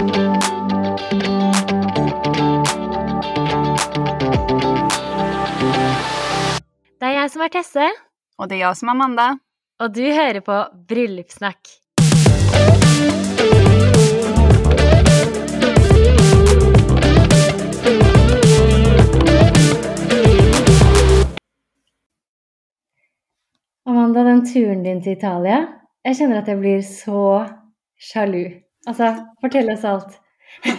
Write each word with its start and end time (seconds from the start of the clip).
Det 0.00 0.06
er 7.08 7.12
jeg 7.12 7.30
som 7.30 7.42
er 7.44 7.48
Tesse, 7.52 7.90
Och 8.38 8.48
det 8.48 8.54
är 8.54 8.60
jag 8.60 8.76
som 8.76 8.88
är 8.88 8.92
Amanda. 8.92 9.38
og 9.80 9.94
du 9.94 10.02
hører 10.12 10.40
på 10.40 10.64
Bryllupssnakk. 10.88 11.68
Amanda, 23.84 24.22
den 24.22 24.46
turen 24.46 24.82
din 24.82 25.02
til 25.02 25.12
Italia, 25.12 25.66
jeg 26.04 26.16
kjenner 26.16 26.42
at 26.42 26.48
jeg 26.48 26.60
blir 26.60 26.82
så 26.84 27.22
sjalu. 28.00 28.69
Altså, 28.88 29.12
fortell 29.40 29.70
oss 29.72 29.84
alt. 29.84 30.16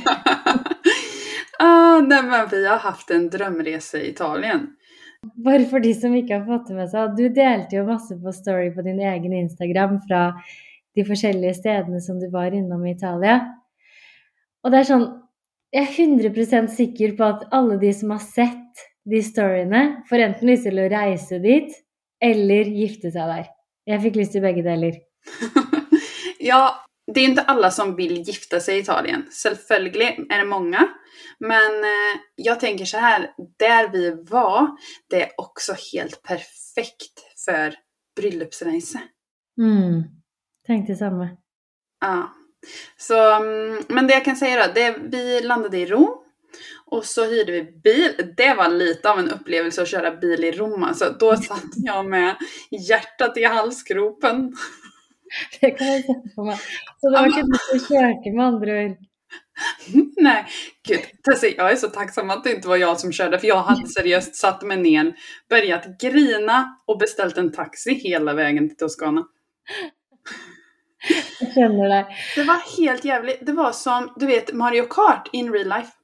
ah, 1.60 2.02
nej, 2.02 2.24
men 2.24 2.48
vi 2.52 2.68
har 2.68 2.82
haft 2.82 3.12
en 3.12 3.30
drömresa 3.30 3.98
i 3.98 4.10
Italien. 4.10 4.70
Bare 5.46 5.66
for 5.70 5.80
de 5.80 5.94
som 5.94 6.16
ikke 6.18 6.40
har 6.40 6.48
fått 6.48 6.72
med 6.74 6.90
seg, 6.90 7.14
du 7.18 7.28
delte 7.30 7.78
jo 7.78 7.86
masse 7.86 8.16
på 8.18 8.34
story 8.34 8.72
på 8.74 8.86
din 8.86 9.02
egen 9.06 9.36
Instagram 9.38 10.00
fra 10.08 10.32
de 10.98 11.06
forskjellige 11.06 11.60
stedene 11.60 12.02
som 12.02 12.18
du 12.20 12.28
var 12.34 12.56
innom 12.58 12.86
i 12.86 12.96
Italia. 12.96 13.38
Og 14.66 14.74
det 14.74 14.82
er 14.82 14.90
sånn, 14.90 15.08
jeg 15.72 15.88
er 15.88 16.34
100% 16.34 16.74
sikker 16.74 17.14
på 17.20 17.28
at 17.30 17.46
alle 17.56 17.78
de 17.82 17.94
som 17.96 18.12
har 18.16 18.24
sett 18.26 18.88
de 19.08 19.22
storyene, 19.26 20.04
får 20.10 20.26
enten 20.26 20.50
lyst 20.50 20.68
å 20.70 20.90
reise 20.92 21.40
dit, 21.42 21.72
eller 22.22 22.70
gifte 22.70 23.14
seg 23.14 23.30
der. 23.32 23.48
Jeg 23.90 24.04
fikk 24.04 24.20
lyst 24.20 24.36
til 24.36 24.44
begge 24.46 24.66
deler. 24.66 25.00
ja, 26.52 26.62
det 27.14 27.20
är 27.20 27.26
inte 27.26 27.42
alla 27.42 27.72
som 27.72 27.96
vill 27.96 28.22
gifta 28.22 28.60
sig 28.60 28.78
i 28.78 28.80
Italien. 28.80 29.26
Självföljligt 29.44 30.20
är 30.32 30.38
det 30.38 30.46
många. 30.46 30.90
Men 31.40 31.84
eh, 31.84 32.20
jag 32.36 32.60
tänker 32.60 32.86
så 32.86 32.98
här, 32.98 33.30
där 33.60 33.90
vi 33.90 34.24
var, 34.30 34.68
det 35.10 35.24
är 35.24 35.32
också 35.38 35.74
helt 35.94 36.24
perfekt 36.24 37.44
för 37.46 37.76
bröllopsresa. 38.16 39.00
Mm. 39.58 40.04
Tenkte 40.68 40.96
samme. 40.96 41.30
Ja. 42.02 42.34
Så, 42.98 43.36
mm, 43.36 43.84
men 43.88 44.08
det 44.08 44.14
jag 44.14 44.26
kan 44.26 44.36
säga 44.36 44.68
då, 44.68 44.74
det, 44.74 44.98
vi 45.02 45.42
landade 45.42 45.78
i 45.78 45.86
Rom. 45.86 46.18
Och 46.86 47.06
så 47.06 47.26
hyrde 47.26 47.52
vi 47.52 47.64
bil. 47.64 48.34
Det 48.38 48.54
var 48.54 48.70
lite 48.70 49.12
av 49.12 49.20
en 49.20 49.32
upplevelse 49.32 49.82
att 49.82 49.88
köra 49.88 50.16
bil 50.16 50.44
i 50.44 50.52
Rom. 50.52 50.84
Alltså, 50.84 51.16
då 51.20 51.36
satt 51.36 51.70
jag 51.76 52.06
med 52.06 52.36
hjärtat 52.90 53.38
i 53.38 53.44
halsgropen. 53.44 54.56
Det 55.62 55.72
kan 55.78 55.88
jeg 55.88 56.04
se 56.08 56.18
for 56.36 56.50
meg. 56.50 56.60
Så 57.00 57.10
det 57.10 57.16
var 57.18 57.32
ikke 57.32 57.48
du 57.48 57.58
som 57.68 57.82
kjørte, 57.88 58.36
med 58.36 58.46
andre 58.46 58.78
ord. 58.84 59.00
Nej, 60.18 60.46
gud. 60.88 61.00
Tessie, 61.24 61.54
jag 61.58 61.72
är 61.72 61.76
så 61.76 61.88
tacksam 61.88 62.30
att 62.30 62.44
det 62.44 62.52
inte 62.56 62.68
var 62.68 62.78
jag 62.78 63.00
som 63.00 63.12
körde 63.12 63.40
för 63.40 63.48
jag 63.48 63.62
hade 63.62 63.88
seriöst 63.98 64.36
satt 64.36 64.62
mig 64.64 64.78
ner, 64.78 65.14
börjat 65.50 66.00
grina 66.02 66.78
och 66.88 66.98
beställt 66.98 67.38
en 67.38 67.52
taxi 67.52 67.94
hela 67.94 68.34
vägen 68.34 68.70
till 68.70 68.78
Toscana. 68.78 69.26
Jeg 71.42 71.48
skjønner 71.56 71.90
deg. 71.90 72.10
Det 72.36 72.44
var 72.46 72.60
helt 72.78 73.06
jävligt. 73.06 73.40
Det 73.46 73.54
var 73.58 73.72
som, 73.74 74.12
du 74.22 74.26
vet, 74.30 74.54
Mario 74.54 74.86
Kart 74.86 75.30
in 75.34 75.50
real 75.54 75.70
life. 75.70 75.96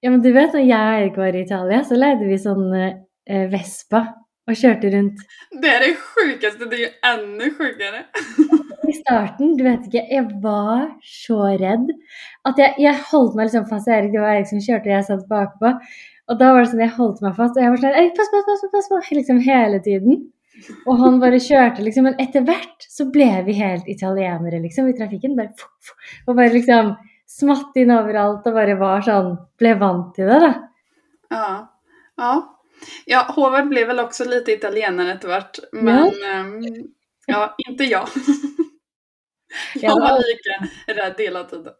Ja, 0.00 0.10
men 0.10 0.22
du 0.22 0.32
vet, 0.32 0.54
når 0.56 0.64
jeg 0.64 0.86
og 0.86 1.02
Erik 1.02 1.18
var 1.20 1.36
i 1.36 1.42
Italia, 1.42 1.82
så 1.84 1.98
leide 1.98 2.24
vi 2.24 2.38
sånn 2.40 2.72
eh, 2.72 3.44
Vespa 3.52 4.06
og 4.50 4.58
kjørte 4.58 4.90
rundt. 4.94 5.22
Det 5.62 5.68
är 5.68 5.80
det 5.80 5.96
sjukaste, 5.96 6.64
det 6.64 6.76
är 6.76 6.84
ju 6.86 6.90
ännu 7.14 7.50
sjukare. 7.54 8.04
I 8.88 8.92
starten, 8.92 9.56
du 9.56 9.64
vet 9.64 9.86
ikke, 9.86 10.02
jeg 10.10 10.40
var 10.42 10.88
så 11.06 11.38
redd 11.60 11.92
at 12.48 12.58
jeg, 12.58 12.74
jeg 12.82 13.02
holdt 13.12 13.36
meg 13.38 13.46
liksom 13.46 13.68
fast. 13.70 13.88
Erik, 13.88 14.10
det 14.14 14.22
var 14.22 14.34
Erik 14.34 14.48
som 14.50 14.62
kjørte, 14.64 14.88
og 14.88 14.96
jeg 14.96 15.06
satt 15.06 15.28
bakpå. 15.30 15.72
Og 16.30 16.40
da 16.40 16.50
var 16.54 16.64
det 16.64 16.72
sånn, 16.72 16.82
jeg 16.82 16.96
holdt 16.96 17.22
meg 17.22 17.36
fast, 17.38 17.54
og 17.54 17.62
jeg 17.62 17.70
var 17.70 17.82
sånn 17.84 17.98
Erik, 18.00 18.16
pass 18.18 18.32
på, 18.32 18.42
pass 18.48 18.64
på, 18.64 18.72
pass 18.74 18.90
på, 18.90 19.00
liksom 19.20 19.40
hele 19.46 19.80
tiden. 19.84 20.20
Og 20.84 20.98
han 21.00 21.20
bare 21.22 21.38
kjørte, 21.40 21.84
liksom. 21.86 22.08
Men 22.08 22.18
etter 22.22 22.44
hvert 22.46 22.88
så 22.90 23.06
ble 23.14 23.30
vi 23.46 23.56
helt 23.60 23.86
italienere, 23.88 24.60
liksom, 24.64 24.90
i 24.90 24.96
trafikken. 24.98 25.36
Bare, 25.38 25.54
og 26.26 26.34
bare 26.34 26.52
liksom 26.56 26.94
smatt 27.30 27.76
inn 27.78 27.92
overalt 27.94 28.48
og 28.48 28.56
bare 28.56 28.74
var 28.80 29.04
sånn 29.06 29.36
Ble 29.60 29.76
vant 29.78 30.16
til 30.16 30.26
det, 30.26 30.40
da. 30.42 30.54
Ja. 31.30 31.50
Ja. 32.18 32.32
Ja, 33.04 33.26
Håvard 33.28 33.68
blev 33.68 33.86
väl 33.86 34.00
också 34.00 34.24
lite 34.24 34.52
italienare 34.52 35.12
eftervart. 35.12 35.58
Men 35.72 36.08
ehm, 36.24 36.62
ja, 37.26 37.54
inte 37.68 37.84
jag. 37.84 38.08
jag 39.74 40.00
var 40.00 40.18
lika 40.18 40.72
rädd 41.02 41.14
hela 41.18 41.44
tiden. 41.44 41.72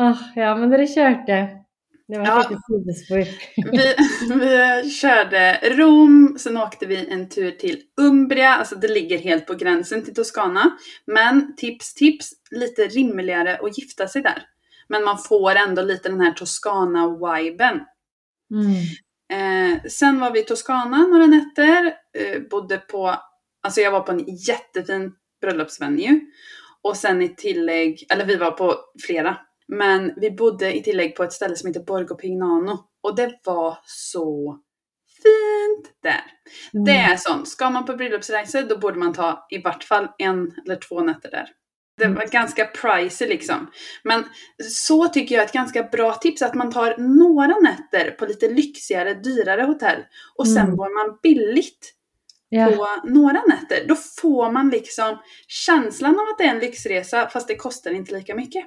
Åh, 0.00 0.18
ja, 0.36 0.56
men 0.56 0.70
dere 0.70 0.86
kjørte. 0.86 1.62
Det 2.08 2.18
var 2.18 2.26
Ja. 2.26 2.60
Vi, 3.56 3.94
vi 4.34 4.90
körde 4.90 5.58
Rom, 5.62 6.36
sen 6.38 6.56
åkte 6.56 6.86
vi 6.86 7.06
en 7.10 7.28
tur 7.28 7.50
till 7.50 7.82
Umbria, 8.00 8.48
alltså 8.48 8.76
det 8.76 8.88
ligger 8.88 9.18
helt 9.18 9.46
på 9.46 9.54
gränsen 9.54 10.04
till 10.04 10.14
Toscana. 10.14 10.78
Men 11.06 11.56
tips, 11.56 11.94
tips, 11.94 12.30
lite 12.50 12.82
rimligare 12.82 13.56
att 13.56 13.78
gifta 13.78 14.08
sig 14.08 14.22
där. 14.22 14.42
Men 14.88 15.04
man 15.04 15.18
får 15.18 15.54
ändå 15.54 15.82
lite 15.82 16.08
den 16.08 16.20
här 16.20 16.32
Toscana-viben. 16.32 17.80
Mm. 18.50 18.74
Eh, 19.32 19.82
sen 19.90 20.20
var 20.20 20.30
vi 20.30 20.40
i 20.40 20.44
Toscana 20.44 21.06
några 21.06 21.26
nätter, 21.26 21.94
eh, 22.18 22.40
bodde 22.50 22.78
på, 22.78 23.14
alltså 23.62 23.80
jag 23.80 23.90
var 23.90 24.00
på 24.00 24.12
en 24.12 24.24
jättefin 24.48 25.12
bröllopsvenue. 25.40 26.20
Och 26.82 26.96
sen 26.96 27.22
i 27.22 27.28
tillägg, 27.36 28.06
eller 28.10 28.24
vi 28.24 28.36
var 28.36 28.50
på 28.50 28.76
flera, 29.06 29.36
men 29.68 30.12
vi 30.16 30.30
bodde 30.30 30.76
i 30.76 30.82
tillägg 30.82 31.16
på 31.16 31.22
ett 31.22 31.32
ställe 31.32 31.56
som 31.56 31.66
heter 31.66 31.84
Borgo 31.84 32.14
Pignano. 32.14 32.78
Och 33.02 33.16
det 33.16 33.40
var 33.44 33.78
så 33.84 34.58
fint 35.22 35.96
där. 36.02 36.24
Mm. 36.74 36.84
Det 36.84 36.92
är 36.92 37.16
sånt, 37.16 37.48
ska 37.48 37.70
man 37.70 37.84
på 37.84 37.96
bröllopsresor 37.96 38.62
då 38.62 38.78
borde 38.78 38.98
man 38.98 39.12
ta 39.12 39.46
i 39.50 39.58
vart 39.58 39.84
fall 39.84 40.08
en 40.18 40.54
eller 40.64 40.76
två 40.76 41.00
nätter 41.00 41.30
där. 41.30 41.48
Det 41.98 42.06
var 42.08 42.26
ganska 42.32 42.64
pricey 42.64 43.28
liksom. 43.28 43.70
Men 44.04 44.24
så 44.70 45.06
tycker 45.08 45.34
jag 45.34 45.42
är 45.42 45.46
ett 45.46 45.52
ganska 45.52 45.82
bra 45.82 46.14
tips 46.14 46.42
att 46.42 46.54
man 46.54 46.70
tar 46.72 46.94
några 46.98 47.54
nätter 47.60 48.10
på 48.10 48.26
lite 48.26 48.48
lyxigare, 48.48 49.14
dyrare 49.14 49.62
hotell. 49.62 50.00
Och 50.36 50.48
sen 50.48 50.64
Mm. 50.64 50.76
bor 50.76 51.06
man 51.08 51.18
billigt 51.22 51.92
Ja. 52.48 52.66
på 52.66 53.08
några 53.08 53.42
nätter. 53.48 53.88
Då 53.88 53.94
får 53.94 54.52
man 54.52 54.70
liksom 54.70 55.18
känslan 55.48 56.10
av 56.14 56.20
att 56.32 56.38
det 56.38 56.44
är 56.44 56.48
en 56.54 56.58
lyxresa 56.58 57.28
fast 57.28 57.48
det 57.48 57.56
kostar 57.56 57.90
inte 57.90 58.14
lika 58.14 58.34
mycket. 58.34 58.64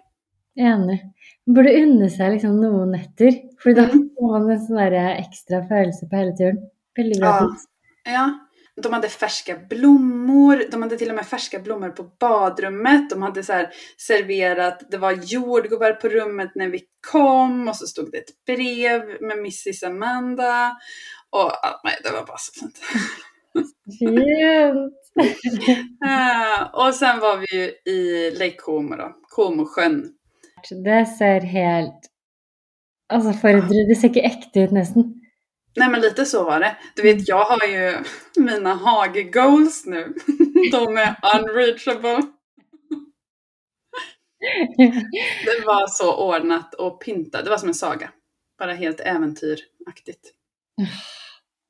Enig. 0.60 1.02
Man 1.46 1.54
burde 1.56 1.84
unne 1.84 2.10
seg 2.10 2.32
liksom 2.34 2.62
noen 2.62 2.92
netter, 2.92 3.32
for 3.64 3.74
da 3.76 3.82
Mhm. 3.82 4.10
får 4.20 4.40
man 4.40 4.50
en 4.52 4.60
sånn 4.60 4.78
der 4.78 5.16
ekstra 5.20 5.60
følelse 5.68 6.08
på 6.10 6.16
hele 6.16 6.32
turen. 6.38 6.58
Veldig 6.98 7.20
bra 7.20 7.28
Ja. 7.28 7.40
tips. 7.50 7.64
Ja. 8.06 8.40
De 8.82 8.94
hade 8.94 9.10
färska 9.10 9.58
blommor, 9.70 10.64
de 10.72 10.82
hade 10.82 10.98
till 10.98 11.10
och 11.10 11.16
med 11.16 11.26
färska 11.26 11.60
blommor 11.60 11.90
på 11.90 12.04
badrummet. 12.04 13.10
De 13.10 13.22
hade 13.22 13.44
så 13.44 13.66
serverat, 13.98 14.92
det 14.92 14.98
var 14.98 15.12
jordgubbar 15.12 15.92
på 15.92 16.08
rummet 16.08 16.52
när 16.56 16.68
vi 16.68 16.82
kom 17.12 17.68
och 17.68 17.76
så 17.76 17.88
stod 17.88 18.12
det 18.12 18.18
ett 18.18 18.46
brev 18.46 19.22
med 19.22 19.38
Mrs 19.38 19.84
Amanda. 19.84 20.78
Och 21.30 21.52
nej, 21.84 22.00
det 22.04 22.12
var 22.12 22.26
bara 22.26 22.38
så 22.38 22.60
fint. 22.60 22.80
Fint! 24.00 24.94
Och 26.74 26.94
sen 26.96 27.20
var 27.20 27.38
vi 27.38 27.46
ju 27.58 27.92
i 27.94 28.32
Lake 28.32 28.56
Como 28.58 28.96
då, 28.96 29.16
Comosjön. 29.30 30.14
Det 30.84 31.06
ser 31.06 31.40
helt 31.40 32.12
Altså, 33.10 33.36
for 33.38 33.54
et 33.54 33.68
drøy. 33.70 33.84
Det 33.86 33.98
ser 34.00 34.10
ikke 34.10 34.26
ekte 34.26 34.64
ut, 34.66 34.72
nesten. 34.74 35.04
Nej 35.76 35.90
men 35.90 36.02
lite 36.02 36.26
så 36.26 36.44
var 36.44 36.60
det. 36.60 36.78
Du 36.96 37.02
vet 37.02 37.28
jag 37.28 37.44
har 37.46 37.68
ju 37.68 37.98
mina 38.38 38.74
hage-goals 38.74 39.86
nu. 39.86 40.14
De 40.72 40.98
är 40.98 41.16
unreachable. 41.36 42.22
Det 45.46 45.66
var 45.66 45.88
så 45.88 46.16
ordnat 46.36 46.74
och 46.74 47.02
pyntat. 47.06 47.44
Det 47.44 47.50
var 47.50 47.58
som 47.58 47.70
en 47.70 47.76
saga. 47.76 48.12
Bara 48.60 48.74
helt 48.74 49.00
äventyraktigt. 49.00 50.32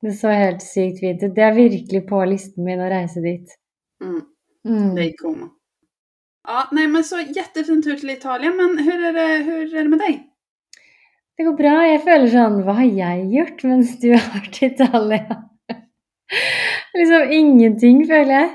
Det 0.02 0.12
så 0.12 0.28
helt 0.28 0.62
sykt 0.62 1.00
fint. 1.00 1.20
Det 1.34 1.42
er 1.42 1.52
virkelig 1.52 2.08
på 2.08 2.24
listen 2.24 2.64
min 2.64 2.80
å 2.80 2.88
reise 2.90 3.20
dit. 3.20 3.56
Mm, 4.04 4.22
Mm. 4.68 4.96
Lake 4.96 5.14
Como. 5.18 5.48
Ja, 6.48 6.68
nej 6.72 6.86
men 6.86 7.04
så 7.04 7.20
jättefin 7.20 7.82
tur 7.82 7.96
till 7.96 8.10
Italien. 8.10 8.56
Men 8.56 8.78
hur 8.78 9.04
är 9.04 9.12
det, 9.12 9.44
hur 9.44 9.74
är 9.74 9.82
det 9.82 9.88
med 9.88 9.98
dig? 9.98 10.30
Det 11.38 11.44
går 11.44 11.56
bra. 11.58 11.72
Jeg 11.84 12.00
føler 12.04 12.30
sånn 12.32 12.62
Hva 12.64 12.74
har 12.78 12.86
jeg 12.98 13.24
gjort 13.34 13.64
mens 13.68 13.96
du 14.00 14.10
har 14.14 14.28
vært 14.34 14.60
i 14.62 14.70
Italia? 14.70 15.42
liksom 16.96 17.32
ingenting, 17.32 18.04
føler 18.08 18.32
jeg. 18.40 18.52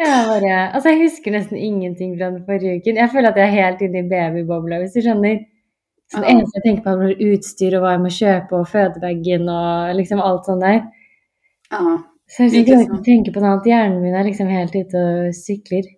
Jeg 0.00 0.08
er 0.12 0.26
bare 0.28 0.56
Altså, 0.74 0.90
jeg 0.92 1.02
husker 1.06 1.32
nesten 1.32 1.56
ingenting 1.56 2.16
fra 2.18 2.30
den 2.34 2.42
forrige 2.48 2.80
uken. 2.80 2.98
Jeg 3.00 3.12
føler 3.12 3.30
at 3.30 3.38
jeg 3.40 3.46
er 3.48 3.54
helt 3.64 3.84
inne 3.86 4.02
i 4.02 4.08
babybobla, 4.10 4.80
hvis 4.82 4.96
du 4.96 5.00
skjønner. 5.06 5.38
Så 6.12 6.20
det 6.22 6.28
eneste 6.30 6.58
jeg 6.60 6.64
tenker 6.66 6.82
på, 6.84 6.92
er 7.02 7.22
utstyr 7.32 7.74
og 7.78 7.82
hva 7.82 7.94
jeg 7.96 8.02
må 8.04 8.10
kjøpe, 8.14 8.58
og 8.60 8.68
fødebagen 8.70 9.48
og 9.50 9.94
liksom 9.98 10.20
alt 10.22 10.44
sånt 10.46 10.62
der. 10.62 10.82
Ja, 11.72 11.96
Så 12.30 12.46
jeg 12.46 12.66
klarer 12.66 12.84
ikke 12.84 12.98
å 13.00 13.06
tenke 13.06 13.32
på 13.34 13.40
noe 13.42 13.54
annet. 13.54 13.66
Hjernen 13.70 14.02
min 14.02 14.14
er 14.18 14.26
liksom 14.26 14.50
helt 14.50 14.74
ute 14.74 15.02
og 15.06 15.34
sykler. 15.34 15.88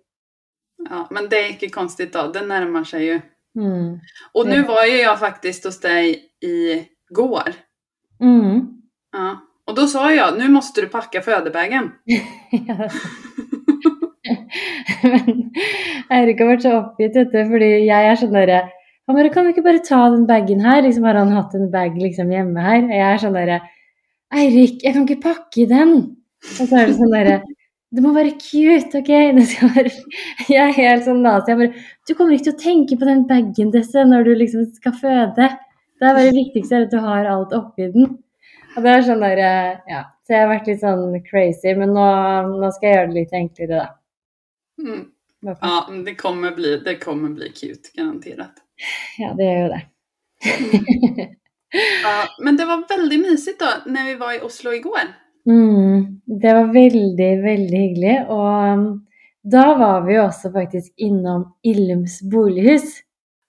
ja, 0.89 1.07
men 1.11 1.29
det 1.29 1.37
är 1.37 1.49
inte 1.51 1.69
konstigt 1.69 2.13
då. 2.13 2.27
Det 2.27 2.41
närmar 2.41 2.83
sig 2.83 3.05
ju 3.05 3.21
Mm. 3.55 3.99
Och 4.33 4.47
nu 4.47 4.63
var 4.63 4.85
ju 4.85 4.97
jag 4.97 5.19
faktiskt 5.19 5.63
hos 5.63 5.79
dig 5.79 6.21
igår. 6.41 7.53
Mm. 8.21 8.67
Ja. 9.11 9.39
Och 9.65 9.75
då 9.75 9.87
sa 9.87 10.13
jag, 10.13 10.37
nu 10.37 10.49
måste 10.49 10.81
du 10.81 10.87
packa 10.87 11.21
födebägen. 11.21 11.91
Men 15.03 15.51
Eirik 16.09 16.39
har 16.41 16.49
vært 16.49 16.65
så 16.65 16.71
oppgitt, 16.79 17.15
vet 17.15 17.31
du, 17.33 17.39
fordi 17.49 17.69
jeg 17.85 18.07
er 18.09 18.17
sånn 18.19 18.33
derre 18.35 18.59
Han 19.07 19.17
bare 19.17 19.31
Kan 19.33 19.45
du 19.45 19.53
ikke 19.53 19.65
bare 19.65 19.81
ta 19.85 19.99
den 20.13 20.25
bagen 20.29 20.61
her? 20.65 20.81
Liksom 20.85 21.05
har 21.07 21.17
han 21.17 21.31
hatt 21.33 21.53
en 21.57 21.69
bag 21.71 21.97
liksom 21.97 22.31
hjemme 22.33 22.61
her. 22.61 22.81
Og 22.83 22.93
jeg 22.93 23.05
er 23.05 23.21
sånn 23.23 23.37
derre 23.37 23.59
Eirik, 24.29 24.83
jeg 24.83 24.93
kan 24.93 25.07
ikke 25.07 25.23
pakke 25.23 25.63
i 25.63 25.69
den. 25.69 25.93
Og 26.59 26.63
så 26.69 26.75
er 26.77 26.89
det 26.89 26.97
sånn 26.99 27.13
derre 27.13 27.39
Det 27.89 28.03
må 28.05 28.11
være 28.13 28.35
cute, 28.37 28.99
OK? 29.01 29.09
Være 29.75 29.91
Jeg 30.49 30.61
er 30.61 30.75
helt 30.77 31.05
sånn 31.07 31.23
nazi. 31.25 31.51
Jeg 31.51 31.59
bare 31.61 31.85
Du 32.07 32.13
kommer 32.13 32.35
ikke 32.35 32.49
til 32.51 32.55
å 32.55 32.63
tenke 32.63 32.97
på 32.99 33.09
den 33.09 33.25
bagen, 33.29 33.71
Desse, 33.73 34.05
når 34.05 34.27
du 34.27 34.33
liksom 34.37 34.67
skal 34.77 34.95
føde. 34.99 35.49
Det 35.99 36.07
er 36.07 36.15
bare 36.15 36.29
det 36.29 36.37
viktigste 36.37 36.83
at 36.85 36.93
du 36.93 36.99
har 37.03 37.27
alt 37.27 37.55
oppi 37.57 37.89
den. 37.93 38.11
Og 38.75 38.85
det 38.85 38.91
er 38.93 39.05
sånn 39.07 39.23
der, 39.25 39.41
eh, 39.43 39.79
ja. 39.89 40.03
Så 40.23 40.35
jeg 40.35 40.45
har 40.45 40.51
vært 40.51 40.67
litt 40.69 40.83
sånn 40.83 41.17
crazy, 41.25 41.73
men 41.75 41.95
nå, 41.95 42.05
nå 42.61 42.69
skal 42.75 42.87
jeg 42.87 42.97
gjøre 42.99 43.09
det 43.09 43.17
litt 43.17 43.33
enklere, 43.39 43.79
da. 43.79 43.87
Mm. 44.79 45.01
Ja, 45.49 45.79
det 46.05 46.13
kommer 46.19 46.53
bli, 46.55 46.75
det 46.85 46.99
kommer 47.01 47.33
bli 47.33 47.49
cute, 47.55 47.89
garanterat. 47.95 48.61
Ja, 49.17 49.33
det 49.35 49.49
gjør 49.49 49.61
jo 49.65 49.69
det. 49.73 49.83
Ja, 52.03 52.27
men 52.41 52.57
det 52.57 52.65
var 52.65 52.87
väldigt 52.89 53.19
mysigt 53.19 53.59
då, 53.59 53.91
när 53.91 54.05
vi 54.05 54.15
var 54.15 54.33
i 54.33 54.41
Oslo 54.41 54.73
igår. 54.73 55.13
Mm, 55.49 56.21
det 56.41 56.53
var 56.53 56.73
veldig, 56.73 57.29
veldig 57.43 57.79
hyggelig. 57.83 58.15
Og 58.29 58.73
um, 58.73 58.83
da 59.43 59.65
var 59.79 60.03
vi 60.05 60.17
jo 60.17 60.25
også 60.27 60.51
faktisk 60.53 60.93
innom 60.97 61.47
Illums 61.63 62.19
bolighus. 62.31 62.83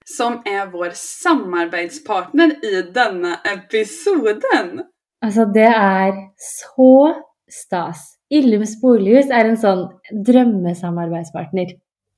Som 0.04 0.42
är 0.44 0.66
vår 0.72 0.90
samarbetspartner 0.94 2.64
i 2.64 2.82
denna 2.94 3.36
episoden. 3.44 4.80
Altså, 5.22 5.44
det 5.44 5.68
er 5.68 6.12
så 6.36 7.14
stas. 7.50 8.16
Illums 8.30 8.80
bolighus 8.80 9.30
er 9.30 9.50
en 9.50 9.58
sånn 9.60 9.86
drømmesamarbeidspartner. 10.26 11.76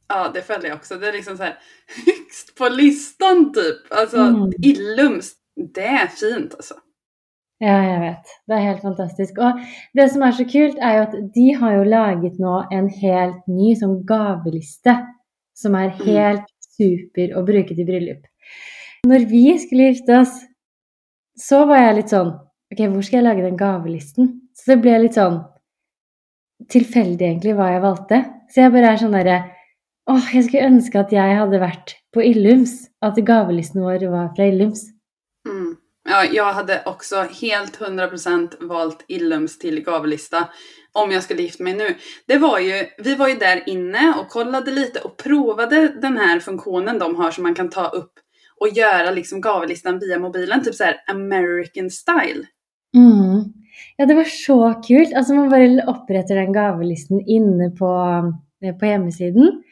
Ja, 0.08 0.30
det 0.34 0.42
följde 0.42 0.68
jag 0.68 0.76
också. 0.76 0.96
Det 0.96 1.08
är 1.08 1.12
liksom 1.12 1.36
så 1.36 1.42
här 1.42 1.58
högst 2.06 2.54
på 2.58 2.68
listan 2.68 3.52
typ. 3.52 3.92
Alltså, 3.92 4.16
Mm. 4.16 4.50
Illums, 4.62 5.32
det 5.74 5.86
är 5.86 6.06
fint 6.06 6.54
alltså. 6.54 6.74
Ja, 7.62 7.76
jeg 7.86 7.98
vet. 8.02 8.30
Det 8.50 8.56
er 8.56 8.64
helt 8.66 8.82
fantastisk. 8.82 9.36
Og 9.38 9.60
det 9.94 10.08
som 10.10 10.24
er 10.26 10.34
så 10.34 10.46
kult, 10.50 10.80
er 10.82 10.96
jo 10.96 11.02
at 11.06 11.12
de 11.36 11.44
har 11.60 11.76
jo 11.76 11.84
laget 11.86 12.40
nå 12.42 12.56
en 12.74 12.88
helt 12.90 13.44
ny 13.46 13.74
sånn 13.78 14.00
gaveliste 14.08 14.96
som 15.54 15.76
er 15.78 15.92
helt 16.02 16.48
super 16.74 17.36
å 17.38 17.44
bruke 17.46 17.76
til 17.76 17.86
bryllup. 17.86 18.24
Når 19.06 19.26
vi 19.30 19.44
skulle 19.62 19.92
gifte 19.92 20.18
oss, 20.24 20.34
så 21.38 21.62
var 21.70 21.84
jeg 21.86 22.00
litt 22.00 22.12
sånn 22.12 22.34
Ok, 22.72 22.78
hvor 22.88 23.04
skal 23.04 23.18
jeg 23.18 23.24
lage 23.26 23.42
den 23.44 23.58
gavelisten? 23.60 24.28
Så 24.56 24.70
det 24.70 24.78
ble 24.80 24.94
litt 25.02 25.16
sånn 25.18 25.42
tilfeldig, 26.72 27.26
egentlig, 27.26 27.52
hva 27.58 27.66
jeg 27.68 27.82
valgte. 27.82 28.20
Så 28.48 28.62
jeg 28.62 28.72
bare 28.72 28.94
er 28.94 29.02
sånn 29.02 29.16
derre 29.16 29.40
Åh, 30.08 30.30
jeg 30.34 30.46
skulle 30.46 30.70
ønske 30.70 30.98
at 30.98 31.12
jeg 31.14 31.36
hadde 31.36 31.60
vært 31.62 31.92
på 32.16 32.24
Illums. 32.26 32.72
At 33.04 33.20
gavelisten 33.22 33.84
vår 33.84 34.08
var 34.10 34.32
fra 34.34 34.48
Illums. 34.48 34.86
Ja, 36.12 36.24
jag 36.32 36.52
hade 36.52 36.82
också 36.86 37.16
helt 37.16 37.78
100% 37.78 38.66
valt 38.66 39.04
Illums 39.08 39.58
till 39.58 39.80
gavelista 39.84 40.48
om 40.92 41.10
jag 41.10 41.22
skulle 41.22 41.42
gifta 41.42 41.64
mig 41.64 41.74
nu. 41.74 41.94
Det 42.26 42.38
var 42.38 42.58
ju, 42.58 42.86
vi 42.98 43.14
var 43.14 43.28
ju 43.28 43.34
där 43.34 43.62
inne 43.66 44.14
och 44.20 44.28
kollade 44.28 44.70
lite 44.70 45.00
och 45.00 45.16
provade 45.16 45.88
den 45.88 46.16
här 46.16 46.40
funktionen 46.40 46.98
de 46.98 47.16
har 47.16 47.30
som 47.30 47.42
man 47.42 47.54
kan 47.54 47.70
ta 47.70 47.86
upp 47.86 48.12
och 48.60 48.68
göra 48.68 49.10
liksom 49.10 49.40
gavelistan 49.40 49.98
via 49.98 50.18
mobilen, 50.18 50.64
typ 50.64 50.74
så 50.74 50.84
här 50.84 50.96
American 51.10 51.90
style. 51.90 52.46
Mm. 52.96 53.44
Ja, 53.96 54.06
det 54.06 54.14
var 54.14 54.24
så 54.24 54.82
kul. 54.86 55.14
Alltså 55.16 55.34
man 55.34 55.50
bara 55.50 55.82
upprättar 55.82 56.34
den 56.34 56.52
gavelistan 56.52 57.20
inne 57.20 57.70
på, 57.70 58.22
eh, 58.64 58.76
på 58.76 58.84
hemsidan 58.84 59.62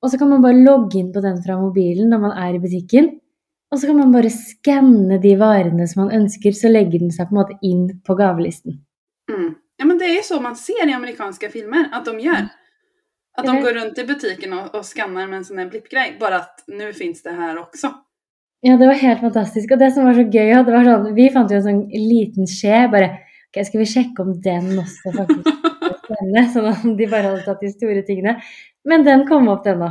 och 0.00 0.10
så 0.10 0.18
kan 0.18 0.28
man 0.28 0.42
bara 0.42 0.52
logga 0.52 0.98
in 0.98 1.12
på 1.12 1.20
den 1.20 1.42
från 1.42 1.60
mobilen 1.60 2.10
när 2.10 2.18
man 2.18 2.32
är 2.32 2.54
i 2.54 2.58
butiken. 2.58 3.10
Og 3.72 3.80
så 3.80 3.86
kan 3.88 3.96
man 3.98 4.12
bare 4.14 4.30
skanne 4.30 5.18
de 5.22 5.32
varene 5.40 5.88
som 5.90 6.04
man 6.04 6.14
ønsker, 6.20 6.52
så 6.54 6.68
legger 6.70 7.02
den 7.02 7.10
seg 7.10 7.28
på 7.28 7.34
en 7.34 7.40
måte 7.40 7.56
inn 7.66 7.88
på 8.06 8.14
gavelisten. 8.18 8.78
Mm. 9.30 9.54
Ja 9.76 9.84
men 9.84 9.98
det 9.98 10.04
är 10.18 10.22
så 10.22 10.40
man 10.40 10.56
ser 10.56 10.88
i 10.88 10.92
amerikanska 10.92 11.48
filmer 11.50 11.88
att 11.92 12.04
de 12.04 12.20
gör. 12.20 12.48
Att 13.38 13.44
de 13.44 13.50
Mm. 13.50 13.62
går 13.64 13.72
runt 13.72 13.98
i 13.98 14.04
butiken 14.04 14.52
och, 14.52 14.74
och 14.74 14.84
skannar 14.86 15.26
med 15.26 15.36
en 15.36 15.44
sån 15.44 15.58
här 15.58 15.66
blippgrej. 15.66 16.16
Bara 16.20 16.36
att 16.36 16.64
nu 16.66 16.92
finns 16.92 17.22
det 17.22 17.30
här 17.30 17.58
också. 17.58 17.94
Ja, 18.60 18.76
det 18.76 18.86
var 18.86 18.94
helt 18.94 19.20
fantastisk. 19.20 19.72
Og 19.72 19.78
det 19.78 19.90
som 19.90 20.04
var 20.04 20.14
så 20.14 20.20
gøy, 20.22 20.54
det 20.64 20.72
var 20.72 20.84
sånn, 20.84 21.14
vi 21.14 21.28
fant 21.30 21.50
jo 21.50 21.56
en 21.56 21.62
sånn 21.66 21.82
liten 21.92 22.46
skje. 22.48 22.86
Bare 22.92 23.10
ok, 23.50 23.66
skal 23.66 23.80
vi 23.82 23.86
sjekke 23.86 24.22
om 24.22 24.32
den 24.42 24.72
også 24.78 25.12
faktisk 25.12 25.50
spennende? 26.06 26.46
Sånn 26.54 26.66
at 26.70 26.82
de 26.98 27.06
bare 27.06 27.22
hadde 27.28 27.44
tatt 27.44 27.60
de 27.60 27.70
store 27.70 28.02
tingene. 28.06 28.38
Men 28.84 29.04
den 29.04 29.26
kom 29.28 29.48
opp, 29.52 29.64
den 29.64 29.80
da. 29.84 29.90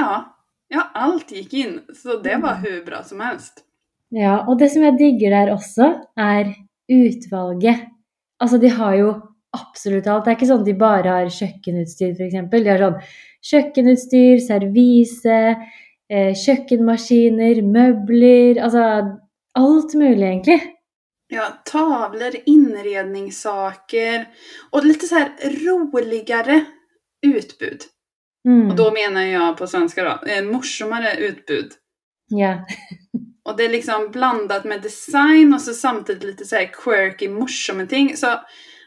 Ja, 0.00 0.31
ja 0.72 0.88
allt 0.94 1.32
gick 1.32 1.52
in. 1.54 1.80
Så 1.94 2.18
det 2.24 2.38
var 2.42 2.60
hur 2.64 2.80
bra 2.86 3.02
som 3.04 3.20
helst. 3.20 3.64
Ja, 4.12 4.42
og 4.48 4.58
det 4.60 4.68
som 4.72 4.84
jeg 4.84 4.98
digger 5.00 5.32
der 5.32 5.52
også, 5.54 5.92
er 6.20 6.52
utvalget. 6.92 7.86
Altså, 8.42 8.58
de 8.60 8.72
har 8.72 8.96
jo 8.98 9.12
absolutt 9.56 10.08
alt. 10.08 10.26
Det 10.26 10.32
er 10.32 10.36
ikke 10.36 10.50
sånn 10.50 10.64
at 10.64 10.68
de 10.68 10.76
bare 10.80 11.16
har 11.16 11.32
kjøkkenutstyr, 11.32 12.12
f.eks. 12.16 12.36
De 12.52 12.62
har 12.68 12.98
kjøkkenutstyr, 13.52 14.42
servise, 14.42 15.38
eh, 16.12 16.32
kjøkkenmaskiner, 16.44 17.62
møbler 17.64 18.60
Altså 18.62 18.84
alt 19.56 19.94
mulig, 19.94 20.28
egentlig. 20.28 20.60
Ja, 21.32 21.46
tavlor, 21.64 22.32
inredningssaker 22.46 24.28
och 24.70 24.84
lite 24.84 25.06
så 25.06 25.14
här 25.14 25.32
roligare 25.64 26.64
utbud. 27.26 27.82
Mm. 28.48 28.70
Och 28.70 28.76
då 28.76 28.92
menar 28.92 29.22
jag 29.22 29.56
på 29.56 29.66
svenska 29.66 30.04
då, 30.04 30.30
eh, 30.30 30.44
morsommare 30.44 31.16
utbud. 31.16 31.72
Ja. 32.28 32.58
Och 33.44 33.56
det 33.56 33.64
är 33.64 33.68
liksom 33.68 34.08
blandat 34.12 34.64
med 34.64 34.82
design 34.82 35.54
och 35.54 35.60
så 35.60 35.72
samtidigt 35.72 36.22
lite 36.22 36.44
så 36.44 36.56
här 36.56 36.70
quirky 36.72 37.28
morsomme-ting. 37.28 38.16
Så 38.16 38.26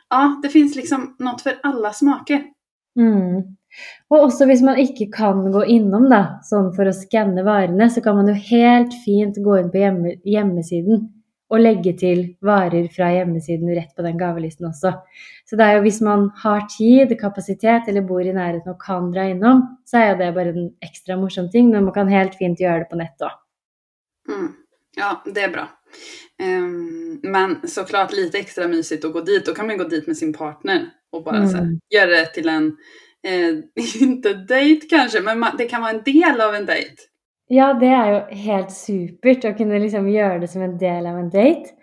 ja, 0.09 0.39
det 0.43 0.49
finns 0.49 0.75
liksom 0.75 1.15
något 1.19 1.41
för 1.41 1.59
alla 1.63 1.93
smaker. 1.93 2.43
Mm. 2.99 3.55
Og 4.09 4.19
også 4.19 4.45
hvis 4.47 4.61
man 4.63 4.77
ikke 4.79 5.09
kan 5.11 5.41
gå 5.51 5.65
innom, 5.65 6.05
da, 6.07 6.39
sånn 6.47 6.69
for 6.77 6.87
å 6.87 6.93
skanne 6.95 7.43
varene, 7.43 7.89
så 7.91 7.99
kan 8.01 8.15
man 8.15 8.29
jo 8.31 8.35
helt 8.47 8.95
fint 9.03 9.35
gå 9.43 9.57
inn 9.59 9.71
på 9.73 9.81
hjemme, 9.81 10.13
hjemmesiden 10.23 11.09
og 11.49 11.59
legge 11.61 11.93
til 11.97 12.23
varer 12.41 12.87
fra 12.89 13.11
hjemmesiden 13.13 13.69
rett 13.75 13.91
på 13.95 14.01
den 14.01 14.17
gavelisten 14.17 14.65
også. 14.67 14.93
Så 15.45 15.55
det 15.59 15.65
er 15.65 15.75
jo 15.77 15.83
hvis 15.85 16.01
man 16.01 16.29
har 16.41 16.65
tid, 16.77 17.13
kapasitet 17.19 17.87
eller 17.87 18.01
bor 18.01 18.21
i 18.25 18.33
nærheten 18.33 18.71
og 18.73 18.79
kan 18.81 19.11
dra 19.13 19.27
innom, 19.29 19.61
så 19.85 19.97
er 20.01 20.07
jo 20.09 20.17
det 20.23 20.33
bare 20.33 20.53
en 20.55 20.71
ekstra 20.81 21.17
morsom 21.21 21.49
ting, 21.53 21.69
men 21.69 21.85
man 21.85 21.93
kan 21.93 22.09
helt 22.09 22.35
fint 22.39 22.59
gjøre 22.59 22.79
det 22.85 22.89
på 22.89 22.97
nett 22.97 23.21
òg. 23.21 23.35
Mm. 24.29 24.53
Ja, 24.97 25.23
det 25.25 25.41
är 25.41 25.49
bra. 25.49 25.67
Ehm, 26.39 27.19
men 27.23 27.67
såklart 27.67 28.13
lite 28.13 28.37
extra 28.37 28.67
mysigt 28.67 29.05
att 29.05 29.13
gå 29.13 29.21
dit. 29.21 29.45
Då 29.45 29.53
kan 29.53 29.67
man 29.67 29.77
gå 29.77 29.83
dit 29.83 30.07
med 30.07 30.17
sin 30.17 30.33
partner 30.33 30.85
och 31.11 31.23
bara 31.23 31.37
Mm. 31.37 31.49
så 31.49 31.57
här, 31.57 31.79
göra 31.89 32.09
det 32.09 32.25
till 32.25 32.49
en, 32.49 32.77
eh, 33.23 33.55
inte 34.01 34.33
dejt 34.33 34.87
kanske, 34.89 35.21
men 35.21 35.39
man, 35.39 35.57
det 35.57 35.65
kan 35.65 35.81
vara 35.81 35.91
en 35.91 36.03
del 36.03 36.41
av 36.41 36.55
en 36.55 36.65
dejt. 36.65 36.95
Ja, 37.47 37.73
det 37.77 37.91
er 37.93 38.07
jo 38.09 38.19
helt 38.47 38.71
supert 38.73 39.45
å 39.45 39.53
kunne 39.57 39.79
liksom 39.83 40.07
gjøre 40.09 40.39
det 40.41 40.49
som 40.49 40.61
en 40.65 40.77
del 40.81 41.05
av 41.05 41.19
en 41.19 41.29
date. 41.29 41.75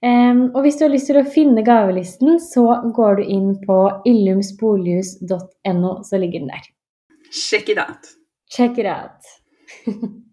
Em, 0.00 0.46
og 0.54 0.62
hvis 0.64 0.78
du 0.80 0.86
har 0.86 0.94
lyst 0.94 1.10
til 1.10 1.18
å 1.20 1.28
finne 1.28 1.62
gavelisten, 1.64 2.38
så 2.40 2.80
går 2.96 3.14
du 3.18 3.24
inn 3.28 3.50
på 3.66 3.78
illumsbolighus.no, 4.08 5.92
så 6.08 6.18
ligger 6.22 6.40
den 6.40 6.48
der. 6.54 6.64
Check 7.30 7.68
it 7.68 7.78
out. 7.78 8.08
Check 8.50 8.78
it 8.80 8.86
out. 8.88 9.20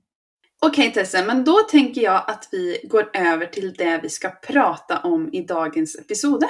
Okej 0.65 0.93
Tesse, 0.93 1.25
men 1.25 1.43
då 1.43 1.57
tänker 1.71 2.01
jag 2.01 2.23
att 2.27 2.49
vi 2.51 2.77
går 2.83 3.09
över 3.13 3.45
till 3.45 3.73
det 3.73 3.99
vi 4.03 4.09
ska 4.09 4.29
prata 4.29 4.99
om 4.99 5.29
i 5.33 5.41
dagens 5.41 5.95
episode. 5.95 6.49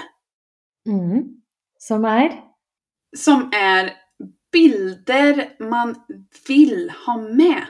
Mm. 0.88 1.24
Som 1.78 2.06
er 2.06 2.44
Som 3.18 3.52
är 3.54 3.94
bilder 4.52 5.64
man 5.70 5.96
vill 6.48 6.92
ha 7.06 7.18
med. 7.18 7.66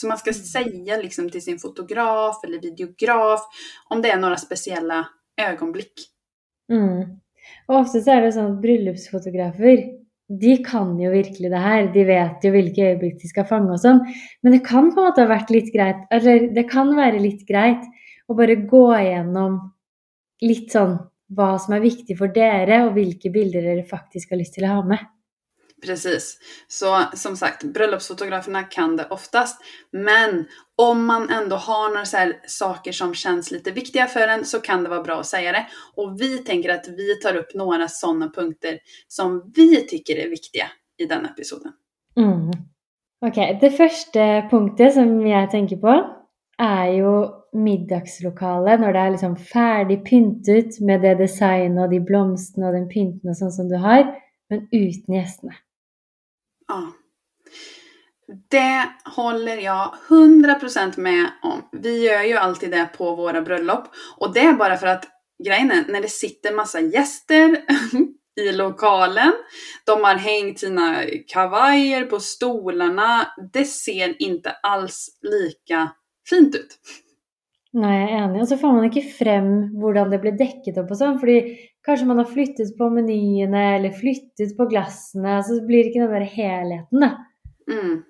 Som 0.00 0.08
man 0.08 0.18
ska 0.18 0.32
säga 0.32 0.96
liksom 0.96 1.30
till 1.30 1.42
sin 1.44 1.58
fotograf 1.58 2.44
eller 2.44 2.60
videograf 2.60 3.40
om 3.88 4.02
det 4.02 4.10
är 4.10 4.18
några 4.18 4.36
speciella 4.36 5.08
ögonblick. 5.36 5.92
mm. 6.72 7.16
Og 7.68 7.76
ofte 7.76 8.00
så 8.02 8.14
er 8.14 8.24
det 8.24 8.34
sånn 8.34 8.54
at 8.54 8.62
bryllupsfotografer 8.62 9.82
de 10.30 10.56
kan 10.62 10.92
jo 11.00 11.10
virkelig 11.10 11.50
det 11.50 11.60
her. 11.60 11.88
De 11.94 12.04
vet 12.06 12.44
jo 12.46 12.52
hvilke 12.54 12.86
øyeblikk 12.92 13.18
de 13.22 13.30
skal 13.32 13.46
fange 13.48 13.74
og 13.74 13.82
sånn. 13.82 14.00
Men 14.42 14.54
det 14.54 14.62
kan 14.66 14.92
på 14.94 15.02
måte 15.02 15.24
ha 15.24 15.30
vært 15.30 15.50
litt 15.50 15.72
greit, 15.74 16.04
eller 16.14 16.50
det 16.54 16.68
kan 16.70 16.92
være 16.96 17.22
litt 17.22 17.42
greit 17.48 17.82
å 18.30 18.36
bare 18.38 18.60
gå 18.70 18.84
igjennom 19.00 19.58
litt 20.46 20.70
sånn 20.70 21.00
hva 21.34 21.52
som 21.62 21.74
er 21.76 21.82
viktig 21.82 22.16
for 22.18 22.30
dere, 22.34 22.84
og 22.86 22.94
hvilke 22.94 23.30
bilder 23.34 23.66
dere 23.66 23.86
faktisk 23.86 24.32
har 24.32 24.44
til 24.54 24.66
å 24.66 24.76
ha 24.76 24.84
med. 24.86 25.02
Precis. 25.82 26.38
Så 26.68 27.02
som 27.14 27.36
sagt, 27.36 27.64
bröllopsfotograferna 27.64 28.62
kan 28.62 28.96
det 28.96 29.06
oftast. 29.10 29.60
Men 29.90 30.46
om 30.76 31.06
man 31.06 31.30
ändå 31.30 31.56
har 31.56 31.88
några 31.88 32.04
så 32.04 32.16
här 32.16 32.40
saker 32.46 32.92
som 32.92 33.14
känns 33.14 33.50
lite 33.50 33.70
viktiga 33.70 34.06
för 34.06 34.28
en 34.28 34.44
så 34.44 34.60
kan 34.60 34.82
det 34.82 34.90
vara 34.90 35.02
bra 35.02 35.20
att 35.20 35.26
säga 35.26 35.52
det. 35.52 35.66
Och 35.94 36.20
vi 36.20 36.38
tänker 36.38 36.74
att 36.74 36.88
vi 36.88 37.20
tar 37.20 37.36
upp 37.36 37.54
några 37.54 37.88
sådana 37.88 38.30
punkter 38.30 38.78
som 39.08 39.52
vi 39.54 39.86
tycker 39.86 40.16
är 40.16 40.28
viktiga 40.28 40.66
i 40.98 41.06
den 41.06 41.24
episoden. 41.24 41.72
Mm. 42.16 42.50
Ok, 43.26 43.60
det 43.60 43.70
första 43.70 44.48
punkten 44.50 44.92
som 44.92 45.26
jag 45.26 45.50
tänker 45.50 45.76
på, 45.76 46.16
är 46.58 46.86
ju 46.86 47.28
middagslokalet. 47.52 48.80
När 48.80 48.92
det 48.92 48.98
är 48.98 49.10
liksom 49.10 49.36
ferdig 49.36 50.04
med 50.80 51.00
det 51.02 51.14
design 51.14 51.78
och 51.78 51.90
de 51.90 52.00
blomsterna 52.00 52.66
och 52.66 52.72
den 52.72 52.88
pynten 52.88 53.30
och 53.30 53.36
sånt 53.36 53.54
som 53.54 53.68
du 53.68 53.76
har, 53.76 54.14
men 54.48 54.68
utan 54.70 55.14
gästerna. 55.14 55.52
Ja. 56.70 56.92
Det 58.50 58.88
håller 59.04 59.56
jag 59.56 59.94
100% 60.08 61.00
med 61.00 61.30
om. 61.42 61.68
Vi 61.72 62.04
gör 62.04 62.22
ju 62.22 62.36
alltid 62.36 62.70
det 62.70 62.90
på 62.96 63.14
våra 63.14 63.42
bröllop. 63.42 63.84
Och 64.16 64.34
det 64.34 64.40
är 64.40 64.52
bara 64.52 64.76
för 64.76 64.86
att 64.86 65.04
grejen 65.44 65.70
är, 65.70 65.84
när 65.88 66.00
det 66.00 66.08
sitter 66.08 66.54
massa 66.54 66.80
gäster 66.80 67.64
i 68.40 68.52
lokalen, 68.52 69.32
de 69.86 70.04
har 70.04 70.14
hängt 70.14 70.60
sina 70.60 71.04
kavajer 71.26 72.04
på 72.04 72.20
stolarna, 72.20 73.26
det 73.52 73.64
ser 73.64 74.22
inte 74.22 74.50
alls 74.50 75.18
lika 75.22 75.90
fint 76.28 76.54
ut. 76.54 76.78
Nei, 77.78 77.92
jeg 77.94 78.06
er 78.08 78.16
enig. 78.24 78.40
Og 78.42 78.48
så 78.50 78.58
får 78.58 78.72
man 78.74 78.86
ikke 78.88 79.06
frem 79.14 79.50
hvordan 79.78 80.10
det 80.10 80.18
blir 80.22 80.38
dekket 80.38 80.78
opp 80.82 80.90
og 80.90 80.98
sånn. 80.98 81.18
Fordi 81.22 81.36
kanskje 81.86 82.08
man 82.08 82.22
har 82.22 82.30
flyttet 82.30 82.72
på 82.78 82.88
menyene 82.90 83.64
eller 83.76 83.94
flyttet 83.94 84.56
på 84.58 84.66
glassene. 84.72 85.38
Så 85.46 85.60
blir 85.66 85.84
det 85.84 85.92
ikke 85.92 86.06
den 86.06 86.16
der 86.18 86.30
helheten, 86.34 87.04
da. 87.04 87.12
Mm. 87.70 88.00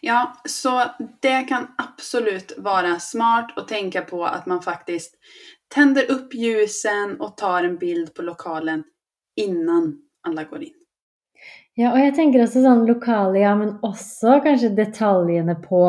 Ja, 0.00 0.32
så 0.44 0.82
det 1.22 1.48
kan 1.48 1.66
absolut 1.78 2.52
vara 2.58 2.98
smart 2.98 3.58
att 3.58 3.68
tänka 3.68 4.02
på 4.02 4.24
att 4.24 4.46
man 4.46 4.62
faktiskt 4.62 5.14
tänder 5.74 6.10
upp 6.10 6.34
ljusen 6.34 7.20
och 7.20 7.36
tar 7.36 7.64
en 7.64 7.76
bild 7.76 8.14
på 8.14 8.22
lokalen 8.22 8.84
innan 9.36 9.98
alla 10.28 10.44
går 10.44 10.62
in. 10.62 10.74
Ja, 11.74 11.90
og 11.90 11.98
jeg 11.98 12.14
tenker 12.14 12.44
også 12.44 12.60
sånn 12.62 12.84
lokale, 12.86 13.40
ja, 13.42 13.50
men 13.58 13.72
også 13.82 14.38
kanskje 14.44 14.70
detaljene 14.76 15.56
på 15.58 15.80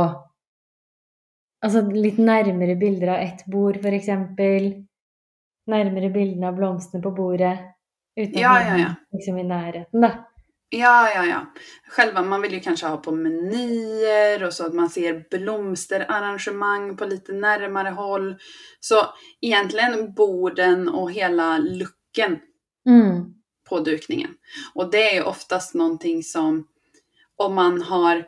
Altså 1.65 1.81
litt 1.89 2.17
nærmere 2.21 2.75
bilder 2.77 3.15
av 3.15 3.23
ett 3.25 3.45
bord, 3.49 3.79
for 3.81 3.95
eksempel. 3.97 4.67
Nærmere 5.71 6.11
bildene 6.13 6.51
av 6.51 6.59
blomstene 6.59 7.01
på 7.03 7.11
bordet. 7.17 7.71
Uten 8.19 8.37
Ja, 8.39 8.53
ja, 8.61 8.77
ja. 8.77 8.91
liksom 9.11 9.37
i 9.41 9.43
nærheten, 9.43 10.01
da. 10.05 10.11
Ja, 10.69 11.09
ja, 11.15 11.23
ja. 11.25 11.39
Själva, 11.89 12.21
man 12.23 12.41
vill 12.41 12.53
ju 12.53 12.59
kanske 12.59 12.87
ha 12.87 12.97
på 12.97 13.11
menyer 13.11 14.43
och 14.43 14.53
så 14.53 14.65
att 14.65 14.73
man 14.73 14.89
ser 14.89 15.25
blomsterarrangemang 15.31 16.97
på 16.97 17.05
lite 17.05 17.33
närmare 17.33 17.89
håll. 17.89 18.35
Så 18.79 18.95
egentligen 19.41 20.13
borden 20.13 20.89
och 20.89 21.11
hela 21.11 21.57
looken 21.57 22.39
Mm. 22.87 23.33
på 23.69 23.79
dukningen. 23.79 24.29
Och 24.75 24.91
det 24.91 25.09
är 25.09 25.13
ju 25.15 25.21
oftast 25.23 25.73
någonting 25.73 26.23
som 26.23 26.67
om 27.35 27.55
man 27.55 27.81
har 27.81 28.25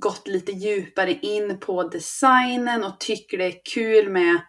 gått 0.00 0.28
lite 0.28 0.52
djupare 0.52 1.12
in 1.12 1.58
på 1.60 1.82
designen 1.82 2.84
och 2.84 3.00
tycker 3.00 3.38
det 3.38 3.44
är 3.44 3.60
kul 3.74 4.10
med 4.10 4.40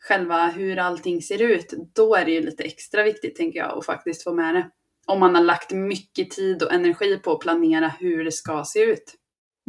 själva 0.00 0.46
hur 0.46 0.78
allting 0.78 1.22
ser 1.22 1.42
ut, 1.42 1.74
då 1.94 2.14
är 2.14 2.24
det 2.24 2.30
ju 2.30 2.40
lite 2.40 2.64
extra 2.64 3.02
viktigt 3.02 3.36
tänker 3.36 3.58
jag 3.58 3.78
att 3.78 3.86
faktiskt 3.86 4.24
få 4.24 4.32
med 4.32 4.54
det. 4.54 4.70
Om 5.06 5.20
man 5.20 5.34
har 5.34 5.42
lagt 5.42 5.72
mycket 5.72 6.30
tid 6.30 6.62
och 6.62 6.72
energi 6.72 7.16
på 7.16 7.32
att 7.32 7.40
planera 7.40 7.88
hur 7.88 8.24
det 8.24 8.32
ska 8.32 8.64
se 8.64 8.80
ut. 8.80 9.14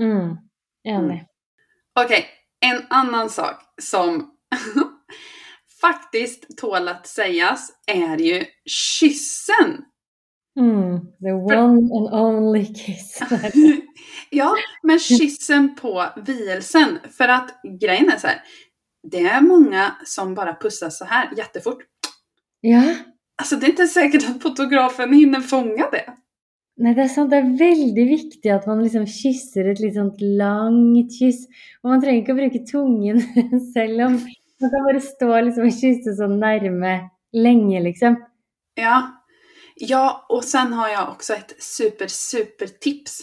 Mm. 0.01 0.37
Enig. 0.83 1.25
Okej, 1.99 2.25
en 2.59 2.85
annan 2.89 3.29
sak 3.29 3.61
som 3.81 4.31
faktiskt 5.81 6.57
tål 6.57 6.87
att 6.87 7.07
sägas 7.07 7.71
är 7.87 8.17
ju 8.17 8.45
kyssen. 8.65 9.85
Mm. 10.59 10.99
The 11.23 11.31
one 11.31 11.77
and 11.77 12.13
only 12.13 12.65
kiss. 12.65 13.19
ja, 14.29 14.55
men 14.83 14.99
kyssen 14.99 15.75
på 15.75 16.05
vielsen. 16.25 16.99
För 17.17 17.27
att 17.27 17.61
grejen 17.81 18.09
är 18.09 18.17
så 18.17 18.27
här. 18.27 18.41
Det 19.11 19.21
är 19.21 19.41
många 19.41 19.95
som 20.05 20.35
bara 20.35 20.55
pussas 20.55 20.97
så 20.97 21.05
här 21.05 21.29
jättefort. 21.37 21.77
ja. 22.61 22.95
Alltså 23.41 23.55
det 23.55 23.65
är 23.65 23.69
inte 23.69 23.87
säkert 23.87 24.29
att 24.29 24.41
fotografen 24.41 25.13
hinner 25.13 25.39
fånga 25.39 25.89
det. 25.91 26.13
Nei, 26.81 26.93
det 26.93 27.03
er 27.03 27.09
sant. 27.11 27.29
Det 27.29 27.37
er 27.37 27.49
veldig 27.59 28.05
viktig 28.09 28.51
at 28.53 28.67
man 28.69 28.81
liksom 28.81 29.05
kysser 29.09 29.67
et 29.69 29.81
litt 29.83 29.97
sånt 29.97 30.21
langt 30.21 31.13
kyss. 31.13 31.43
Og 31.83 31.91
man 31.91 32.05
ikke 32.09 32.33
å 32.33 32.39
bruke 32.39 32.61
tungen 32.65 33.21
selv 33.73 34.01
om 34.07 34.19
man 34.61 34.69
kan 34.73 34.85
bare 34.85 35.01
stå 35.01 35.29
liksom 35.47 35.67
og 35.69 35.77
kysse 35.77 36.15
sånn 36.17 36.37
nærme 36.41 36.93
lenge, 37.33 37.81
liksom. 37.85 38.17
Ja. 38.79 38.97
Ja, 39.83 40.25
och 40.29 40.43
sen 40.43 40.73
har 40.73 40.89
jag 40.89 41.09
också 41.09 41.33
ett 41.33 41.63
super, 41.63 42.07
super 42.07 42.67
tips. 42.67 43.21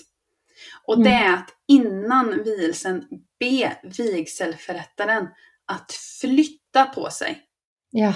Och 0.87 1.05
det 1.05 1.11
är 1.11 1.35
att 1.35 1.51
innan 1.69 2.43
vielsen 2.45 3.05
be 3.41 3.77
vigselförrättaren 3.99 5.29
att 5.67 5.93
flytta 6.21 6.85
på 6.85 7.11
sig 7.11 7.43
Ja. 7.91 8.15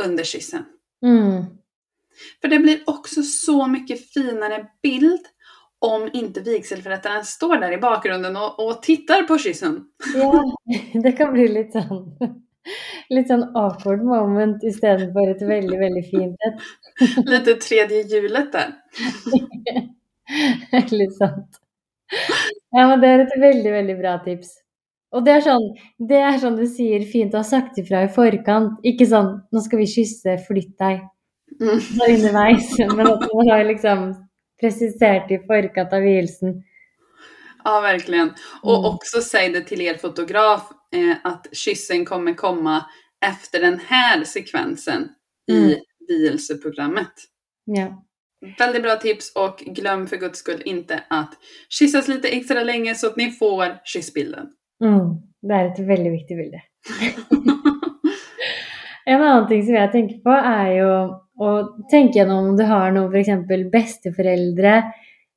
under 0.00 0.24
kyssen. 0.24 0.64
Mm. 1.02 1.44
För 2.40 2.48
det 2.48 2.58
blir 2.58 2.82
också 2.86 3.22
så 3.22 3.66
mycket 3.66 4.12
finare 4.12 4.66
bild 4.82 5.20
om 5.78 6.10
inte 6.12 6.40
vigselförrättaren 6.40 7.24
står 7.24 7.56
där 7.56 7.72
i 7.72 7.78
bakgrunden 7.78 8.36
och, 8.36 8.66
och 8.68 8.82
tittar 8.82 9.22
på 9.22 9.38
kyssen. 9.38 9.84
Ja, 10.14 10.56
det 11.02 11.12
kan 11.12 11.32
bli 11.32 11.70
sånn 11.72 12.18
Litt 13.12 13.28
sånn 13.28 13.44
awkward 13.56 14.02
moment 14.04 14.62
istedenfor 14.64 15.28
et 15.34 15.42
veldig, 15.44 15.78
veldig 15.78 16.04
fint 16.10 16.46
et. 16.48 16.62
Lite 17.32 17.54
tredje 17.60 18.02
hjulet 18.08 18.52
där. 18.52 18.72
Litt 20.94 21.16
sant. 21.18 21.60
Ja, 22.74 22.86
men 22.88 23.00
det 23.02 23.08
er 23.10 23.24
et 23.24 23.34
veldig, 23.40 23.72
veldig 23.72 23.96
bra 24.00 24.18
tips. 24.24 24.54
Og 25.14 25.22
det 25.26 25.36
er 25.36 25.44
sånn, 25.46 25.66
det 26.10 26.20
er 26.26 26.38
sånn 26.42 26.56
du 26.58 26.64
sier 26.66 27.04
fint 27.06 27.34
å 27.34 27.42
ha 27.42 27.46
sagt 27.46 27.76
ifra 27.78 28.02
i 28.06 28.10
forkant. 28.12 28.80
Ikke 28.86 29.06
sånn 29.06 29.42
'nå 29.52 29.60
skal 29.62 29.78
vi 29.78 29.86
kysse, 29.86 30.38
flytt 30.48 30.76
deg', 30.78 31.04
Mm. 31.60 31.78
så 31.80 32.06
underveis. 32.10 32.70
Men 32.96 33.06
at 33.06 33.28
man 33.32 33.48
har 33.52 33.64
liksom 33.64 34.00
presisert 34.60 35.30
i 35.30 35.38
forkant 35.46 35.92
av 35.92 36.02
vielsen. 36.02 36.62
Ja, 37.64 37.80
verkligen. 37.80 38.32
Och 38.62 38.78
Mm. 38.78 38.84
också 38.84 39.20
säg 39.20 39.48
det 39.52 39.60
till 39.68 39.80
er 39.80 39.94
fotograf 39.94 40.72
eh, 40.94 41.16
att 41.24 41.46
kyssen 41.52 42.04
kommer 42.04 42.34
komma 42.34 42.84
efter 43.26 43.60
den 43.60 43.78
här 43.86 44.24
sekvensen 44.24 45.08
i 45.52 45.58
Mm. 45.64 45.78
vielseprogrammet. 46.08 47.12
Ja. 47.64 48.04
Väldigt 48.58 48.82
bra 48.82 48.96
tips 48.96 49.32
och 49.34 49.56
glöm 49.66 50.06
för 50.06 50.16
guds 50.16 50.38
skull 50.38 50.62
inte 50.64 51.02
att 51.10 51.34
kyssas 51.68 52.08
lite 52.08 52.28
extra 52.28 52.62
länge 52.64 52.94
så 52.94 53.06
att 53.06 53.16
ni 53.16 53.30
får 53.30 53.80
kyssbilden. 53.84 54.46
Mm. 54.84 55.08
Det 55.48 55.54
er 55.54 55.66
et 55.70 55.78
veldig 55.78 56.10
viktig 56.12 56.36
bilde. 56.36 56.60
En 59.06 59.20
annen 59.22 59.48
ting 59.48 59.62
som 59.66 59.74
jeg 59.74 59.90
tenker 59.92 60.20
på, 60.24 60.32
er 60.32 60.70
jo 60.78 60.92
å 61.44 61.48
tenke 61.90 62.18
gjennom 62.18 62.46
om 62.48 62.56
du 62.56 62.62
har 62.64 62.92
noen 62.94 63.12
f.eks. 63.12 63.68
besteforeldre, 63.72 64.78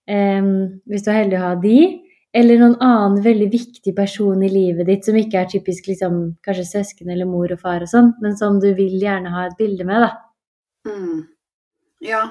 em, 0.07 0.51
hvis 0.87 1.03
du 1.03 1.09
er 1.11 1.17
heldig 1.17 1.39
å 1.39 1.41
ha 1.41 1.55
de, 1.59 1.79
eller 2.37 2.57
någon 2.57 2.81
annan 2.81 3.21
väldigt 3.21 3.53
viktig 3.53 3.95
person 3.95 4.43
i 4.43 4.49
livet 4.49 4.85
ditt 4.85 5.05
som 5.05 5.15
inte 5.15 5.37
är 5.37 5.45
typisk 5.45 5.87
liksom, 5.87 6.35
kanske 6.41 6.63
syskon 6.63 7.09
eller 7.09 7.25
mor 7.25 7.51
och 7.51 7.59
far 7.59 7.81
och 7.81 7.89
sånt. 7.89 8.15
men 8.21 8.37
som 8.37 8.59
du 8.59 8.73
vill 8.73 9.01
gärna 9.01 9.29
ha 9.29 9.47
ett 9.47 9.57
bild 9.57 9.85
med. 9.85 10.17
Mm. 10.89 11.25
Ja, 11.99 12.29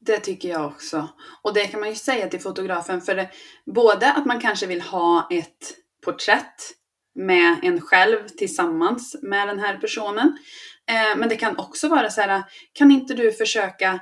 det 0.00 0.18
tycker 0.18 0.48
jag 0.48 0.66
också. 0.66 1.08
Och 1.42 1.54
det 1.54 1.66
kan 1.66 1.80
man 1.80 1.88
ju 1.88 1.94
säga 1.94 2.28
till 2.28 2.40
fotografen 2.40 3.00
för 3.00 3.14
det, 3.14 3.30
både 3.66 4.12
att 4.12 4.26
man 4.26 4.40
kanske 4.40 4.66
vill 4.66 4.80
ha 4.80 5.28
ett 5.30 5.74
porträtt 6.04 6.72
med 7.14 7.56
en 7.62 7.80
själv 7.80 8.28
tillsammans 8.28 9.16
med 9.22 9.48
den 9.48 9.58
här 9.58 9.76
personen. 9.76 10.38
Eh, 10.90 11.18
men 11.18 11.28
det 11.28 11.36
kan 11.36 11.58
också 11.58 11.88
vara 11.88 12.10
så 12.10 12.20
här, 12.20 12.42
kan 12.72 12.90
inte 12.90 13.14
du 13.14 13.32
försöka 13.32 14.00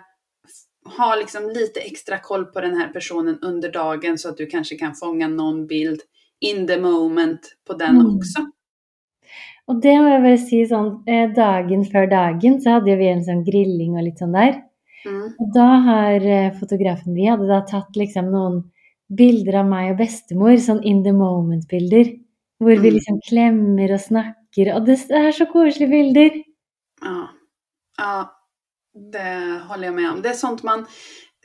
ha 0.84 1.16
liksom 1.16 1.48
lite 1.48 1.80
extra 1.80 2.18
koll 2.18 2.44
på 2.44 2.60
den 2.60 2.76
här 2.76 2.88
personen 2.88 3.38
under 3.42 3.72
dagen 3.72 4.18
så 4.18 4.28
att 4.28 4.36
du 4.36 4.46
kanske 4.46 4.74
kan 4.76 4.94
fånga 4.94 5.28
någon 5.28 5.66
bild 5.66 6.00
in 6.40 6.66
the 6.66 6.80
moment 6.80 7.40
på 7.66 7.74
den 7.74 7.96
Mm. 8.00 8.16
också. 8.16 8.38
Og 9.68 9.80
det 9.82 9.92
må 10.00 10.08
jeg 10.10 10.22
bare 10.22 10.38
si 10.38 10.58
sånn, 10.66 11.04
eh, 11.06 11.30
dagen 11.34 11.84
før 11.84 12.06
dagen 12.10 12.60
så 12.60 12.70
hadde 12.70 12.90
jo 12.90 12.96
vi 12.98 13.08
en 13.08 13.22
sånn 13.24 13.44
grilling 13.46 13.94
og 13.96 14.02
litt 14.04 14.18
sånn 14.18 14.32
der. 14.34 14.62
Mm. 15.06 15.28
Og 15.38 15.52
da 15.54 15.66
har 15.86 16.26
eh, 16.26 16.50
fotografen 16.58 17.14
vi 17.14 17.26
hadde 17.30 17.46
da 17.48 17.60
tatt 17.60 17.94
liksom 17.96 18.30
noen 18.32 18.64
bilder 19.14 19.60
av 19.60 19.66
meg 19.70 19.92
og 19.92 19.98
bestemor, 19.98 20.56
sånn 20.58 20.82
in 20.84 21.02
the 21.04 21.12
moment-bilder. 21.12 22.04
Vi 22.60 22.76
Mm. 22.76 22.82
liksom 22.94 23.20
klemmer 23.28 23.92
og 23.94 24.00
snakker, 24.00 24.74
og 24.76 24.86
det 24.86 24.98
er 25.10 25.30
så 25.32 25.46
koselige 25.46 25.90
bilder. 25.90 26.42
Ja. 27.02 27.28
ja, 27.98 28.26
det 28.94 29.62
håller 29.68 29.84
jag 29.84 29.94
med 29.94 30.11
om. 30.11 30.22
Det 30.22 30.28
är 30.28 30.32
sånt 30.32 30.62
man 30.62 30.87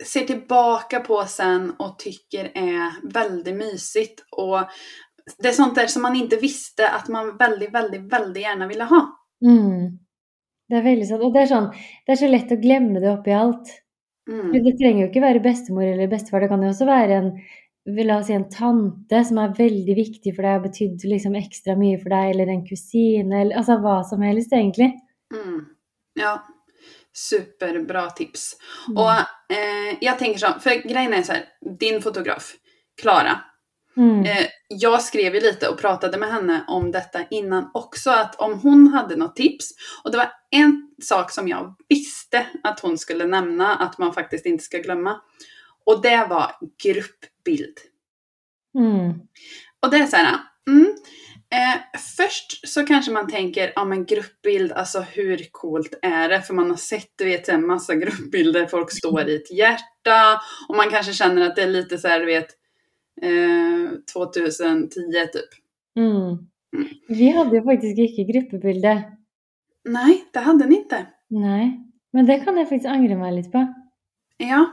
ser 0.06 0.24
tillbaka 0.24 1.00
på 1.00 1.24
sen 1.26 1.72
och 1.80 2.00
tycker 2.00 2.52
är 2.54 3.14
väldigt 3.14 3.56
mysigt. 3.56 4.26
Och 4.32 4.60
det 5.38 5.48
är 5.48 5.52
sånt 5.52 5.76
där 5.76 5.88
som 5.88 6.02
man 6.02 6.16
inte 6.16 6.36
visste 6.36 6.90
att 6.90 7.08
man 7.08 7.38
väldigt, 7.38 7.74
väldigt, 7.74 8.14
väldigt 8.14 8.44
gärna 8.44 8.68
ville 8.68 8.84
ha. 8.84 9.02
Mm. 9.46 10.00
Det 10.68 10.76
er 10.76 10.84
veldig 10.84 11.08
sånn. 11.08 11.22
Og 11.24 11.32
det 11.32 11.46
er 11.46 11.52
sånn 11.52 11.68
Det 12.06 12.12
er 12.12 12.20
så 12.20 12.28
lett 12.28 12.50
å 12.52 12.60
glemme 12.60 13.00
det 13.00 13.12
oppi 13.14 13.32
alt. 13.32 13.70
Mm. 14.28 14.50
For 14.52 14.66
Det 14.66 14.74
trenger 14.80 15.02
jo 15.06 15.08
ikke 15.08 15.24
være 15.24 15.44
bestemor 15.44 15.88
eller 15.88 16.12
bestefar, 16.12 16.44
det 16.44 16.52
kan 16.52 16.66
jo 16.66 16.74
også 16.74 16.90
være 16.90 17.22
en 17.22 17.32
La 17.88 18.18
oss 18.20 18.26
si 18.28 18.34
en 18.36 18.50
tante 18.52 19.22
som 19.24 19.38
er 19.40 19.54
veldig 19.56 19.94
viktig 19.96 20.34
for 20.36 20.44
deg 20.44 20.58
og 20.58 20.66
betydd 20.66 21.06
liksom 21.08 21.38
ekstra 21.40 21.78
mye 21.80 21.96
for 22.02 22.12
deg, 22.12 22.34
eller 22.34 22.50
en 22.52 22.66
kusine, 22.68 23.32
eller 23.32 23.62
altså 23.62 23.78
hva 23.80 24.02
som 24.10 24.26
helst, 24.28 24.52
egentlig. 24.52 24.90
Mm. 25.32 25.62
Ja, 26.20 26.34
superbra 27.18 28.10
tips. 28.10 28.56
Mm. 28.88 28.98
Och 28.98 29.12
eh, 29.56 29.98
jag 30.02 30.20
tänker 30.20 30.40
så, 30.40 30.60
för 30.60 30.90
grejen 30.90 31.14
är 31.14 31.24
så 31.24 31.32
här, 31.32 31.46
din 31.80 32.02
fotograf, 32.02 32.54
Klara, 33.02 33.40
Mm. 33.98 34.26
eh, 34.26 34.46
jag 34.68 35.04
skrev 35.04 35.36
ju 35.36 35.42
lite 35.42 35.70
och 35.70 35.80
pratade 35.80 36.18
med 36.18 36.30
henne 36.30 36.66
om 36.68 36.92
detta 36.92 37.20
innan 37.30 37.72
också, 37.74 38.10
att 38.10 38.36
om 38.36 38.60
hon 38.60 38.88
hade 38.88 39.16
något 39.16 39.36
tips, 39.36 39.70
och 40.04 40.12
det 40.12 40.18
var 40.18 40.32
en 40.52 40.92
sak 41.02 41.32
som 41.32 41.48
jag 41.48 41.76
visste 41.90 42.48
att 42.64 42.80
hon 42.80 42.98
skulle 42.98 43.26
nämna, 43.26 43.76
att 43.76 43.98
man 43.98 44.14
faktiskt 44.14 44.46
inte 44.46 44.64
ska 44.64 44.78
glömma, 44.78 45.22
och 45.86 46.02
det 46.02 46.28
var 46.30 46.52
gruppbild. 46.84 47.78
Mm. 48.78 49.14
Och 49.82 49.92
det 49.92 49.98
är 49.98 50.06
så 50.06 50.16
här, 50.16 50.38
mm, 50.68 50.96
eh, 51.52 52.00
först 52.18 52.68
så 52.68 52.86
kanske 52.86 53.12
man 53.12 53.28
tänker, 53.28 53.72
ja 53.76 53.86
men 53.86 54.06
gruppbild, 54.06 54.72
alltså 54.72 55.00
hur 55.00 55.48
coolt 55.52 56.00
är 56.02 56.30
det? 56.30 56.42
För 56.42 56.54
man 56.54 56.70
har 56.70 56.78
sett, 56.78 57.12
du 57.16 57.26
vet, 57.26 57.50
en 57.50 57.68
massa 57.68 57.96
gruppbilder, 58.04 58.66
folk 58.66 58.92
står 58.92 59.30
i 59.30 59.36
ett 59.36 59.52
hjärta, 59.52 60.42
och 60.70 60.76
man 60.76 60.90
kanske 60.90 61.14
känner 61.14 61.42
att 61.42 61.56
det 61.56 61.64
är 61.64 61.68
lite 61.68 61.98
så 61.98 62.08
här, 62.08 62.20
du 62.20 62.26
vet, 62.26 62.50
eh, 63.22 63.92
2010 64.14 64.90
typ. 65.34 65.50
Mm. 65.98 66.38
Vi 67.08 67.30
hadde 67.30 67.58
jo 67.58 67.64
faktisk 67.64 67.98
ikke 67.98 68.24
gruppebilde. 68.32 69.04
Nej, 69.90 70.26
det 70.34 70.40
hade 70.40 70.68
ni 70.68 70.76
inte. 70.76 71.06
Nei. 71.28 71.88
Men 72.14 72.26
det 72.26 72.40
kan 72.44 72.58
jeg 72.58 72.70
faktisk 72.70 72.90
angre 72.92 73.16
meg 73.20 73.34
litt 73.36 73.52
på. 73.52 73.64
Ja. 74.44 74.66